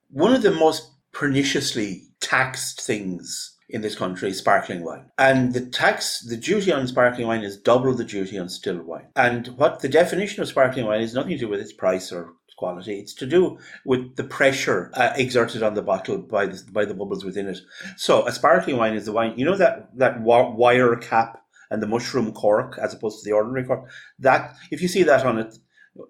[0.09, 5.11] one of the most perniciously taxed things in this country is sparkling wine.
[5.17, 9.07] And the tax, the duty on sparkling wine is double the duty on still wine.
[9.17, 12.33] And what the definition of sparkling wine is nothing to do with its price or
[12.59, 12.99] quality.
[12.99, 16.93] It's to do with the pressure uh, exerted on the bottle by the, by the
[16.93, 17.59] bubbles within it.
[17.95, 21.41] So a sparkling wine is the wine, you know that, that wire cap
[21.71, 23.89] and the mushroom cork as opposed to the ordinary cork?
[24.19, 25.57] That, if you see that on it,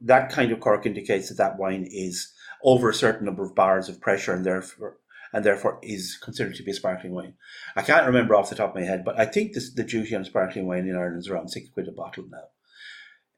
[0.01, 2.33] that kind of cork indicates that that wine is
[2.63, 4.97] over a certain number of bars of pressure and therefore
[5.31, 7.35] and therefore is considered to be a sparkling wine.
[7.75, 10.15] I can't remember off the top of my head, but I think this, the duty
[10.15, 12.45] on sparkling wine in Ireland is around six quid a bottle now.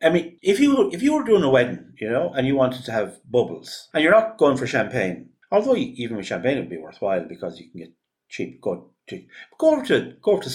[0.01, 2.83] I mean, if you if you were doing a wedding, you know, and you wanted
[2.85, 6.69] to have bubbles, and you're not going for champagne, although even with champagne it would
[6.69, 7.93] be worthwhile because you can get
[8.29, 8.61] cheap.
[8.61, 9.23] Go to
[9.57, 10.49] go to go to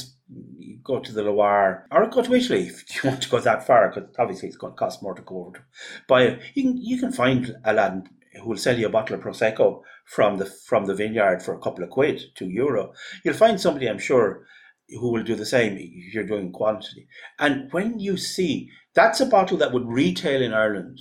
[0.82, 3.88] go to the Loire or go to Italy if you want to go that far.
[3.88, 5.64] Because obviously it's going to cost more to go over
[6.08, 6.38] to.
[6.54, 8.08] You can you can find a lad
[8.40, 11.60] who will sell you a bottle of prosecco from the from the vineyard for a
[11.60, 12.92] couple of quid, two euro.
[13.24, 14.46] You'll find somebody, I'm sure,
[14.88, 17.08] who will do the same if you're doing quantity.
[17.38, 21.00] And when you see that's a bottle that would retail in Ireland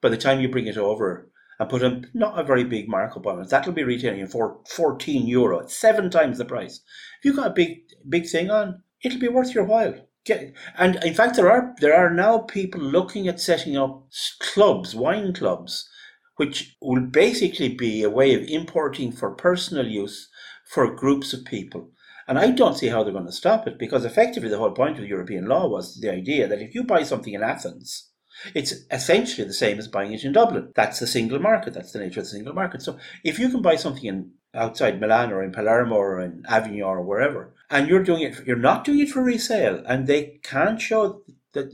[0.00, 3.26] by the time you bring it over and put a not a very big markup
[3.26, 3.48] on it.
[3.48, 5.60] That'll be retailing for 14 euro.
[5.60, 6.80] It's seven times the price.
[7.18, 9.94] If you've got a big big thing on, it'll be worth your while.
[10.24, 14.08] Get, and in fact, there are there are now people looking at setting up
[14.40, 15.88] clubs, wine clubs,
[16.36, 20.28] which will basically be a way of importing for personal use
[20.68, 21.90] for groups of people.
[22.28, 24.98] And I don't see how they're going to stop it because effectively the whole point
[24.98, 28.10] of European law was the idea that if you buy something in Athens,
[28.54, 30.72] it's essentially the same as buying it in Dublin.
[30.74, 31.72] That's the single market.
[31.74, 32.82] That's the nature of the single market.
[32.82, 36.82] So if you can buy something in outside Milan or in Palermo or in Avignon
[36.82, 40.80] or wherever, and you're doing it, you're not doing it for resale, and they can't
[40.80, 41.22] show
[41.52, 41.72] that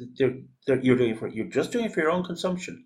[0.82, 2.84] you're doing it for, you're just doing it for your own consumption.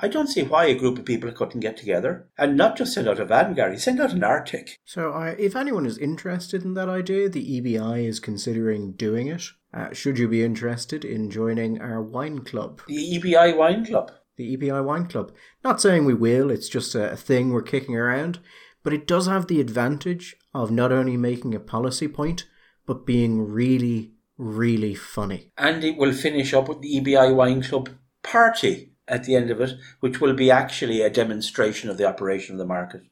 [0.00, 3.08] I don't see why a group of people couldn't get together and not just send
[3.08, 4.78] out a van, Gary, send out an Arctic.
[4.84, 9.44] So, uh, if anyone is interested in that idea, the EBI is considering doing it.
[9.72, 12.82] Uh, should you be interested in joining our wine club?
[12.86, 14.12] The EBI Wine Club.
[14.36, 15.32] The EBI Wine Club.
[15.62, 18.40] Not saying we will, it's just a thing we're kicking around,
[18.82, 22.46] but it does have the advantage of not only making a policy point,
[22.86, 25.50] but being really, really funny.
[25.56, 27.90] And it will finish up with the EBI Wine Club
[28.22, 32.54] party at the end of it, which will be actually a demonstration of the operation
[32.54, 33.02] of the market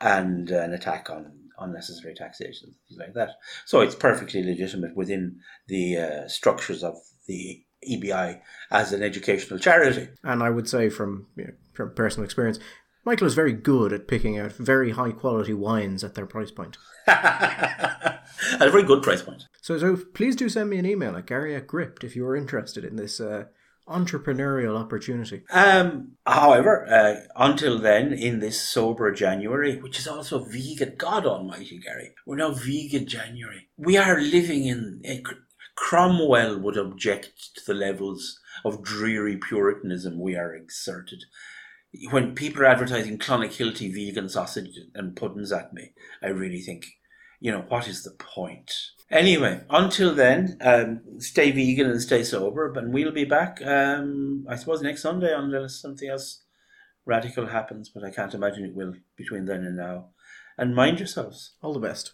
[0.00, 3.36] and an attack on unnecessary taxation, things like that.
[3.64, 6.96] So it's perfectly legitimate within the uh, structures of
[7.26, 8.40] the EBI
[8.70, 10.08] as an educational charity.
[10.24, 12.58] And I would say from you know, from personal experience,
[13.04, 16.78] Michael is very good at picking out very high quality wines at their price point.
[17.06, 18.22] at
[18.60, 19.48] a very good price point.
[19.60, 22.36] So, so please do send me an email at Gary at Gript if you are
[22.36, 23.46] interested in this uh,
[23.92, 25.42] entrepreneurial opportunity.
[25.50, 31.78] Um, however, uh, until then, in this sober January, which is also vegan, God Almighty,
[31.78, 33.68] Gary, we're now vegan January.
[33.76, 35.02] We are living in.
[35.04, 35.22] A,
[35.74, 41.24] Cromwell would object to the levels of dreary puritanism we are exerted.
[42.10, 46.86] When people are advertising Clonakilty vegan sausage and puddings at me, I really think,
[47.40, 48.72] you know, what is the point?
[49.12, 52.72] Anyway, until then, um, stay vegan and stay sober.
[52.72, 56.42] But we'll be back, um, I suppose, next Sunday unless something else
[57.04, 57.90] radical happens.
[57.90, 60.08] But I can't imagine it will between then and now.
[60.56, 61.54] And mind yourselves.
[61.62, 62.10] All the best.